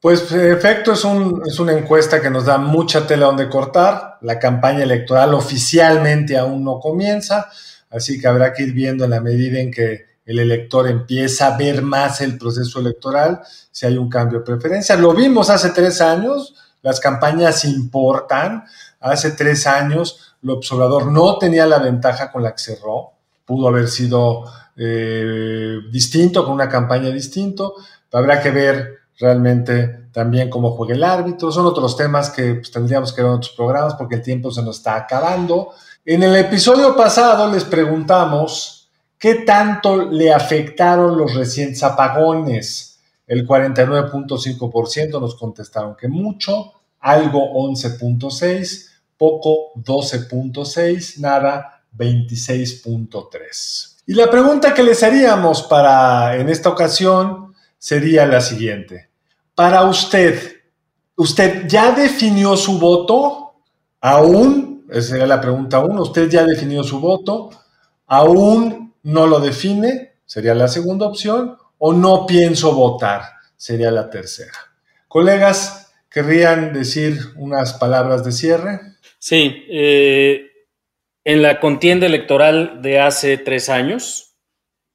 Pues 0.00 0.32
efecto 0.32 0.94
es, 0.94 1.04
un, 1.04 1.40
es 1.46 1.60
una 1.60 1.70
encuesta 1.70 2.20
que 2.20 2.30
nos 2.30 2.46
da 2.46 2.58
mucha 2.58 3.06
tela 3.06 3.26
donde 3.26 3.48
cortar. 3.48 4.18
La 4.22 4.40
campaña 4.40 4.82
electoral 4.82 5.32
oficialmente 5.32 6.36
aún 6.36 6.64
no 6.64 6.80
comienza, 6.80 7.48
así 7.90 8.20
que 8.20 8.26
habrá 8.26 8.52
que 8.52 8.64
ir 8.64 8.72
viendo 8.72 9.04
en 9.04 9.10
la 9.10 9.20
medida 9.20 9.60
en 9.60 9.70
que 9.70 10.06
el 10.26 10.40
elector 10.40 10.88
empieza 10.88 11.46
a 11.46 11.56
ver 11.56 11.82
más 11.82 12.20
el 12.22 12.38
proceso 12.38 12.80
electoral, 12.80 13.40
si 13.70 13.86
hay 13.86 13.96
un 13.96 14.08
cambio 14.08 14.40
de 14.40 14.44
preferencia. 14.44 14.96
Lo 14.96 15.14
vimos 15.14 15.48
hace 15.48 15.70
tres 15.70 16.00
años, 16.00 16.54
las 16.84 17.00
campañas 17.00 17.64
importan. 17.64 18.64
Hace 19.00 19.32
tres 19.32 19.66
años, 19.66 20.34
el 20.42 20.50
observador 20.50 21.10
no 21.10 21.38
tenía 21.38 21.66
la 21.66 21.78
ventaja 21.78 22.30
con 22.30 22.42
la 22.42 22.52
que 22.52 22.62
cerró. 22.62 23.12
Pudo 23.46 23.68
haber 23.68 23.88
sido 23.88 24.44
eh, 24.76 25.78
distinto, 25.90 26.44
con 26.44 26.52
una 26.52 26.68
campaña 26.68 27.08
distinto. 27.08 27.74
Habrá 28.12 28.40
que 28.40 28.50
ver 28.50 28.98
realmente 29.18 30.08
también 30.12 30.50
cómo 30.50 30.72
juega 30.72 30.94
el 30.94 31.04
árbitro. 31.04 31.50
Son 31.50 31.64
otros 31.64 31.96
temas 31.96 32.28
que 32.28 32.56
pues, 32.56 32.70
tendríamos 32.70 33.14
que 33.14 33.22
ver 33.22 33.30
en 33.30 33.36
otros 33.38 33.54
programas 33.56 33.94
porque 33.94 34.16
el 34.16 34.22
tiempo 34.22 34.50
se 34.50 34.62
nos 34.62 34.76
está 34.76 34.96
acabando. 34.96 35.70
En 36.04 36.22
el 36.22 36.36
episodio 36.36 36.94
pasado 36.94 37.50
les 37.50 37.64
preguntamos 37.64 38.90
qué 39.18 39.36
tanto 39.36 40.10
le 40.10 40.34
afectaron 40.34 41.16
los 41.16 41.34
recientes 41.34 41.82
apagones 41.82 42.93
el 43.26 43.46
49.5% 43.46 45.20
nos 45.20 45.34
contestaron 45.36 45.96
que 45.96 46.08
mucho, 46.08 46.72
algo 47.00 47.52
11.6, 47.54 48.90
poco 49.16 49.72
12.6, 49.76 51.18
nada 51.20 51.82
26.3. 51.96 53.94
Y 54.06 54.14
la 54.14 54.30
pregunta 54.30 54.74
que 54.74 54.82
les 54.82 55.02
haríamos 55.02 55.62
para 55.62 56.36
en 56.36 56.50
esta 56.50 56.68
ocasión 56.68 57.54
sería 57.78 58.26
la 58.26 58.40
siguiente. 58.40 59.08
Para 59.54 59.84
usted, 59.84 60.62
¿usted 61.16 61.66
ya 61.68 61.92
definió 61.92 62.56
su 62.56 62.78
voto? 62.78 63.54
¿Aún? 64.00 64.84
Esa 64.90 65.10
sería 65.10 65.26
la 65.26 65.40
pregunta 65.40 65.80
1. 65.80 66.02
¿Usted 66.02 66.28
ya 66.28 66.44
definió 66.44 66.84
su 66.84 67.00
voto? 67.00 67.50
¿Aún 68.06 68.92
no 69.02 69.26
lo 69.26 69.40
define? 69.40 70.16
Sería 70.26 70.54
la 70.54 70.68
segunda 70.68 71.06
opción 71.06 71.56
o 71.86 71.92
no 71.92 72.24
pienso 72.26 72.74
votar, 72.74 73.24
sería 73.58 73.90
la 73.90 74.08
tercera. 74.08 74.56
Colegas, 75.06 75.92
¿querrían 76.10 76.72
decir 76.72 77.18
unas 77.36 77.74
palabras 77.74 78.24
de 78.24 78.32
cierre? 78.32 78.80
Sí, 79.18 79.66
eh, 79.68 80.50
en 81.24 81.42
la 81.42 81.60
contienda 81.60 82.06
electoral 82.06 82.80
de 82.80 83.00
hace 83.00 83.36
tres 83.36 83.68
años, 83.68 84.34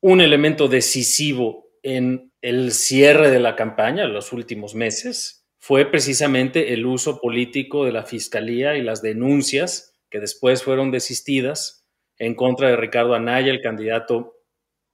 un 0.01 0.19
elemento 0.19 0.67
decisivo 0.67 1.67
en 1.83 2.33
el 2.41 2.71
cierre 2.71 3.29
de 3.29 3.39
la 3.39 3.55
campaña, 3.55 4.05
los 4.05 4.33
últimos 4.33 4.73
meses, 4.73 5.45
fue 5.59 5.85
precisamente 5.85 6.73
el 6.73 6.87
uso 6.87 7.21
político 7.21 7.85
de 7.85 7.91
la 7.91 8.03
fiscalía 8.03 8.77
y 8.77 8.81
las 8.81 9.03
denuncias 9.03 9.93
que 10.09 10.19
después 10.19 10.63
fueron 10.63 10.89
desistidas 10.89 11.85
en 12.17 12.33
contra 12.33 12.69
de 12.69 12.77
Ricardo 12.77 13.13
Anaya, 13.13 13.51
el 13.51 13.61
candidato 13.61 14.38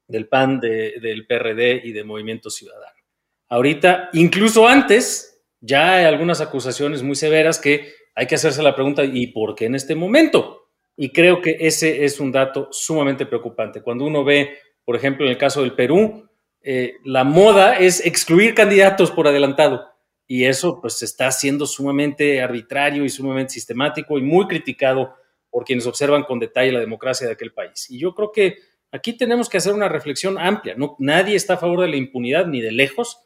del 0.07 0.27
PAN, 0.27 0.59
del 0.59 1.25
PRD 1.27 1.81
y 1.83 1.91
de 1.91 2.03
Movimiento 2.03 2.49
Ciudadano. 2.49 2.95
Ahorita, 3.47 4.09
incluso 4.13 4.67
antes, 4.67 5.43
ya 5.61 5.95
hay 5.95 6.05
algunas 6.05 6.41
acusaciones 6.41 7.03
muy 7.03 7.15
severas 7.15 7.59
que 7.59 7.93
hay 8.15 8.27
que 8.27 8.35
hacerse 8.35 8.63
la 8.63 8.75
pregunta, 8.75 9.03
¿y 9.03 9.27
por 9.27 9.55
qué 9.55 9.65
en 9.65 9.75
este 9.75 9.93
momento? 9.93 10.69
Y 10.95 11.11
creo 11.11 11.41
que 11.41 11.57
ese 11.59 12.05
es 12.05 12.19
un 12.19 12.31
dato 12.31 12.69
sumamente 12.71 13.25
preocupante. 13.25 13.81
Cuando 13.81 14.05
uno 14.05 14.23
ve, 14.23 14.57
por 14.85 14.95
ejemplo, 14.95 15.25
en 15.25 15.31
el 15.31 15.37
caso 15.37 15.61
del 15.61 15.73
Perú, 15.73 16.29
eh, 16.61 16.93
la 17.03 17.23
moda 17.23 17.77
es 17.77 18.05
excluir 18.05 18.55
candidatos 18.55 19.11
por 19.11 19.27
adelantado. 19.27 19.85
Y 20.27 20.45
eso 20.45 20.79
pues 20.81 21.03
está 21.03 21.31
siendo 21.31 21.67
sumamente 21.67 22.41
arbitrario 22.41 23.03
y 23.03 23.09
sumamente 23.09 23.53
sistemático 23.53 24.17
y 24.17 24.23
muy 24.23 24.47
criticado 24.47 25.13
por 25.51 25.65
quienes 25.65 25.85
observan 25.85 26.23
con 26.23 26.39
detalle 26.39 26.71
la 26.71 26.79
democracia 26.79 27.27
de 27.27 27.33
aquel 27.33 27.53
país. 27.53 27.89
Y 27.89 27.99
yo 27.99 28.15
creo 28.15 28.31
que 28.31 28.57
Aquí 28.95 29.11
tenemos 29.11 29.49
que 29.49 29.57
hacer 29.57 29.73
una 29.73 29.89
reflexión 29.89 30.37
amplia. 30.37 30.73
Nadie 30.99 31.35
está 31.35 31.55
a 31.55 31.57
favor 31.57 31.81
de 31.81 31.89
la 31.89 31.97
impunidad 31.97 32.47
ni 32.47 32.61
de 32.61 32.71
lejos, 32.71 33.19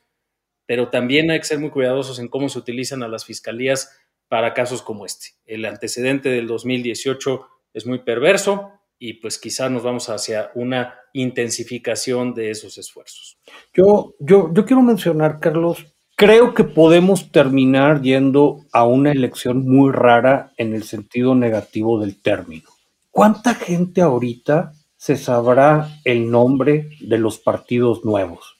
pero 0.65 0.89
también 0.89 1.29
hay 1.29 1.38
que 1.38 1.45
ser 1.45 1.60
muy 1.60 1.69
cuidadosos 1.69 2.17
en 2.17 2.27
cómo 2.27 2.49
se 2.49 2.58
utilizan 2.58 3.03
a 3.03 3.08
las 3.08 3.23
fiscalías 3.23 3.95
para 4.27 4.55
casos 4.55 4.82
como 4.82 5.05
este. 5.05 5.27
El 5.45 5.65
antecedente 5.65 6.29
del 6.29 6.47
2018 6.47 7.45
es 7.75 7.86
muy 7.86 7.99
perverso 7.99 8.71
y 8.97 9.13
pues 9.13 9.38
quizá 9.38 9.69
nos 9.69 9.84
vamos 9.84 10.10
hacia 10.10 10.49
una 10.55 10.95
intensificación 11.13 12.34
de 12.34 12.49
esos 12.49 12.79
esfuerzos. 12.79 13.38
Yo, 13.71 14.15
yo, 14.19 14.51
yo 14.51 14.65
quiero 14.65 14.82
mencionar, 14.82 15.39
Carlos, 15.39 15.86
creo 16.15 16.55
que 16.55 16.63
podemos 16.63 17.32
terminar 17.32 18.01
yendo 18.01 18.65
a 18.73 18.86
una 18.86 19.12
elección 19.12 19.65
muy 19.69 19.91
rara 19.91 20.51
en 20.58 20.73
el 20.73 20.82
sentido 20.82 21.36
negativo 21.36 21.99
del 21.99 22.19
término. 22.19 22.69
¿Cuánta 23.12 23.53
gente 23.53 24.01
ahorita 24.01 24.73
se 24.99 25.15
sabrá 25.15 25.88
el 26.03 26.29
nombre 26.29 26.89
de 26.99 27.17
los 27.17 27.39
partidos 27.39 28.03
nuevos. 28.03 28.57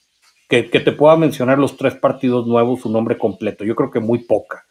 Que, 0.48 0.62
te 0.62 0.92
pueda 0.92 1.14
mencionar 1.16 1.58
los 1.58 1.76
tres 1.76 1.94
partidos 1.94 2.46
nuevos, 2.46 2.80
su 2.80 2.90
nombre 2.90 3.18
completo. 3.18 3.62
Yo 3.62 3.76
creo 3.76 3.90
que 3.90 4.00
muy 4.00 4.20
poca. 4.24 4.64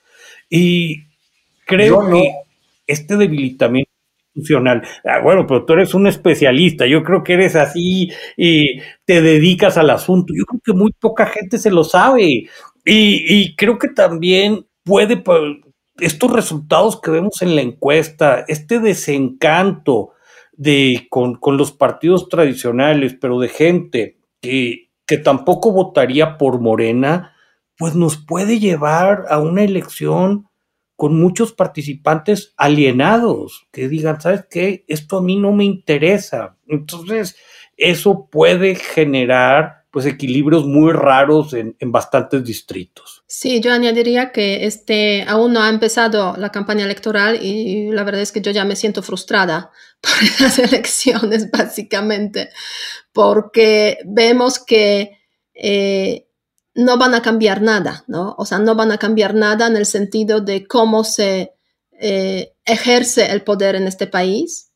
Y 0.49 1.03
creo 1.65 2.09
que 2.09 2.31
este 2.87 3.15
debilitamiento 3.15 3.91
institucional, 4.33 4.81
ah, 5.05 5.19
bueno, 5.19 5.45
pero 5.45 5.63
tú 5.63 5.73
eres 5.73 5.93
un 5.93 6.07
especialista, 6.07 6.87
yo 6.87 7.03
creo 7.03 7.23
que 7.23 7.33
eres 7.33 7.55
así 7.55 8.11
y 8.35 8.81
te 9.05 9.21
dedicas 9.21 9.77
al 9.77 9.91
asunto. 9.91 10.33
Yo 10.35 10.45
creo 10.45 10.61
que 10.65 10.73
muy 10.73 10.91
poca 10.91 11.27
gente 11.27 11.59
se 11.59 11.69
lo 11.69 11.83
sabe. 11.83 12.23
Y, 12.23 12.49
y 12.83 13.55
creo 13.55 13.77
que 13.77 13.89
también 13.89 14.65
puede 14.83 15.23
estos 15.99 16.33
resultados 16.33 16.99
que 16.99 17.11
vemos 17.11 17.43
en 17.43 17.55
la 17.55 17.61
encuesta, 17.61 18.43
este 18.47 18.79
desencanto 18.79 20.13
de, 20.59 21.07
con, 21.09 21.35
con 21.35 21.55
los 21.55 21.71
partidos 21.71 22.27
tradicionales, 22.27 23.15
pero 23.19 23.39
de 23.39 23.47
gente 23.47 24.19
que, 24.41 24.91
que 25.07 25.17
tampoco 25.17 25.71
votaría 25.71 26.37
por 26.37 26.59
Morena, 26.59 27.33
pues 27.77 27.95
nos 27.95 28.17
puede 28.17 28.59
llevar 28.59 29.23
a 29.29 29.39
una 29.39 29.63
elección 29.63 30.49
con 30.97 31.17
muchos 31.17 31.53
participantes 31.53 32.53
alienados, 32.57 33.69
que 33.71 33.87
digan, 33.87 34.19
¿sabes 34.19 34.47
qué? 34.49 34.83
Esto 34.89 35.19
a 35.19 35.21
mí 35.21 35.37
no 35.37 35.53
me 35.53 35.63
interesa. 35.63 36.57
Entonces, 36.67 37.37
eso 37.77 38.27
puede 38.29 38.75
generar 38.75 39.78
pues 39.91 40.05
equilibrios 40.05 40.65
muy 40.65 40.93
raros 40.93 41.53
en, 41.53 41.75
en, 41.79 41.91
bastantes 41.91 42.43
distritos. 42.43 43.23
Sí, 43.25 43.59
yo 43.59 43.73
añadiría 43.73 44.31
que 44.31 44.65
este, 44.65 45.23
aún 45.23 45.53
no 45.53 45.61
ha 45.61 45.69
empezado 45.69 46.35
la 46.37 46.51
campaña 46.51 46.85
electoral 46.85 47.43
y 47.43 47.91
la 47.91 48.03
verdad 48.03 48.21
es 48.21 48.31
que 48.31 48.41
yo 48.41 48.51
ya 48.51 48.65
me 48.65 48.75
siento 48.75 49.01
frustrada 49.01 49.71
por 50.01 50.41
las 50.41 50.59
elecciones, 50.59 51.49
básicamente, 51.49 52.49
porque 53.11 53.97
vemos 54.05 54.59
que 54.59 55.17
eh, 55.55 56.27
no 56.75 56.97
van 56.97 57.15
a 57.15 57.21
cambiar 57.21 57.61
nada, 57.61 58.03
¿no? 58.07 58.35
O 58.37 58.45
sea, 58.45 58.59
no 58.59 58.75
van 58.75 58.91
a 58.91 58.99
cambiar 58.99 59.33
nada 59.33 59.67
en 59.67 59.75
el 59.75 59.87
sentido 59.87 60.39
de 60.39 60.67
cómo 60.67 61.03
se 61.03 61.53
eh, 61.99 62.53
ejerce 62.63 63.31
el 63.31 63.41
poder 63.41 63.75
en 63.75 63.87
este 63.87 64.05
país 64.05 64.71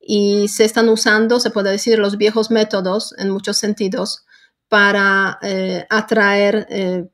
y 0.00 0.48
se 0.48 0.64
están 0.64 0.88
usando, 0.88 1.40
se 1.40 1.50
puede 1.50 1.70
decir, 1.70 1.98
los 1.98 2.18
viejos 2.18 2.50
métodos 2.50 3.14
en 3.18 3.30
muchos 3.30 3.56
sentidos 3.56 4.25
para 4.68 5.38
eh, 5.42 5.86
atraer 5.90 6.66
eh, 6.70 7.08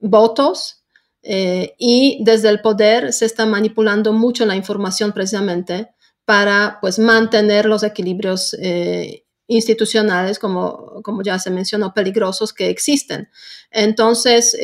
votos 0.00 0.82
eh, 1.22 1.74
y 1.78 2.18
desde 2.24 2.48
el 2.48 2.60
poder 2.60 3.12
se 3.12 3.26
está 3.26 3.46
manipulando 3.46 4.12
mucho 4.12 4.46
la 4.46 4.56
información 4.56 5.12
precisamente 5.12 5.90
para 6.24 6.78
pues 6.80 6.98
mantener 6.98 7.66
los 7.66 7.84
equilibrios 7.84 8.56
institucionales, 9.46 10.40
como, 10.40 11.00
como 11.04 11.22
ya 11.22 11.38
se 11.38 11.52
mencionó, 11.52 11.94
peligrosos 11.94 12.52
que 12.52 12.68
existen. 12.68 13.28
Entonces, 13.70 14.56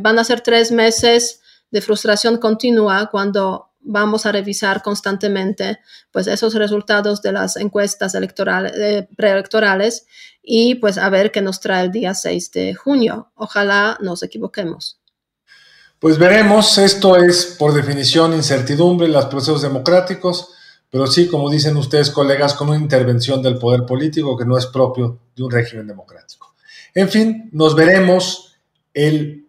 van 0.00 0.18
a 0.18 0.24
ser 0.24 0.40
tres 0.40 0.72
meses 0.72 1.40
de 1.70 1.80
frustración 1.80 2.38
continua 2.38 3.10
cuando 3.12 3.70
vamos 3.84 4.26
a 4.26 4.32
revisar 4.32 4.82
constantemente 4.82 5.78
pues 6.10 6.26
esos 6.26 6.54
resultados 6.54 7.22
de 7.22 7.32
las 7.32 7.56
encuestas 7.56 8.14
electorales, 8.14 9.06
preelectorales 9.16 10.06
y 10.42 10.76
pues 10.76 10.98
a 10.98 11.08
ver 11.10 11.30
qué 11.30 11.42
nos 11.42 11.60
trae 11.60 11.84
el 11.84 11.92
día 11.92 12.14
6 12.14 12.50
de 12.52 12.74
junio. 12.74 13.30
Ojalá 13.34 13.98
nos 14.00 14.22
equivoquemos. 14.22 14.98
Pues 15.98 16.18
veremos, 16.18 16.76
esto 16.76 17.16
es 17.16 17.56
por 17.58 17.72
definición 17.72 18.34
incertidumbre 18.34 19.06
en 19.06 19.12
los 19.12 19.26
procesos 19.26 19.62
democráticos, 19.62 20.50
pero 20.90 21.06
sí, 21.06 21.28
como 21.28 21.50
dicen 21.50 21.76
ustedes, 21.76 22.10
colegas, 22.10 22.54
con 22.54 22.68
una 22.68 22.78
intervención 22.78 23.42
del 23.42 23.58
poder 23.58 23.86
político 23.86 24.36
que 24.36 24.44
no 24.44 24.58
es 24.58 24.66
propio 24.66 25.18
de 25.34 25.42
un 25.42 25.50
régimen 25.50 25.86
democrático. 25.86 26.54
En 26.94 27.08
fin, 27.08 27.48
nos 27.52 27.74
veremos 27.74 28.54
el, 28.92 29.48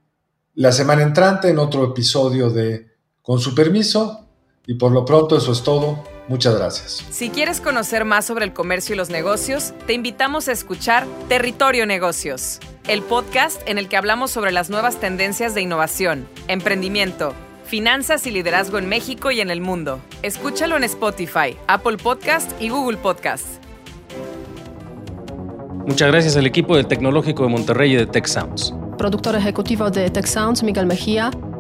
la 0.56 0.72
semana 0.72 1.04
entrante 1.04 1.50
en 1.50 1.60
otro 1.60 1.84
episodio 1.86 2.50
de 2.50 2.96
Con 3.22 3.40
su 3.40 3.54
permiso, 3.54 4.25
y 4.68 4.76
por 4.76 4.92
lo 4.92 5.06
pronto 5.06 5.38
eso 5.38 5.52
es 5.52 5.64
todo. 5.64 6.04
Muchas 6.28 6.58
gracias. 6.58 7.06
Si 7.12 7.30
quieres 7.30 7.62
conocer 7.62 8.04
más 8.04 8.26
sobre 8.26 8.46
el 8.46 8.54
comercio 8.54 8.96
y 8.96 8.98
los 8.98 9.10
negocios, 9.10 9.74
te 9.86 9.94
invitamos 9.94 10.48
a 10.48 10.52
escuchar 10.52 11.06
Territorio 11.30 11.86
Negocios, 11.86 12.60
el 12.88 13.04
podcast 13.04 13.62
en 13.68 13.78
el 13.78 13.88
que 13.88 13.98
hablamos 13.98 14.32
sobre 14.32 14.52
las 14.52 14.70
nuevas 14.70 15.00
tendencias 15.00 15.54
de 15.54 15.62
innovación, 15.62 16.28
emprendimiento, 16.48 17.34
finanzas 17.66 18.26
y 18.26 18.32
liderazgo 18.32 18.80
en 18.80 18.90
México 18.90 19.30
y 19.30 19.40
en 19.40 19.52
el 19.52 19.62
mundo. 19.62 20.00
Escúchalo 20.24 20.78
en 20.78 20.84
Spotify, 20.84 21.58
Apple 21.68 21.98
Podcast 21.98 22.52
y 22.60 22.70
Google 22.70 22.98
Podcast. 22.98 23.46
Muchas 25.86 26.12
gracias 26.12 26.36
al 26.36 26.48
equipo 26.48 26.76
del 26.76 26.88
Tecnológico 26.88 27.44
de 27.44 27.50
Monterrey 27.50 27.94
y 27.94 27.96
de 27.98 28.08
Tech 28.08 28.26
Sounds. 28.26 28.74
Productor 28.98 29.36
ejecutivo 29.36 29.92
de 29.92 30.10
Tech 30.10 30.26
Sounds, 30.26 30.64
Miguel 30.64 30.88
Mejía 30.88 31.30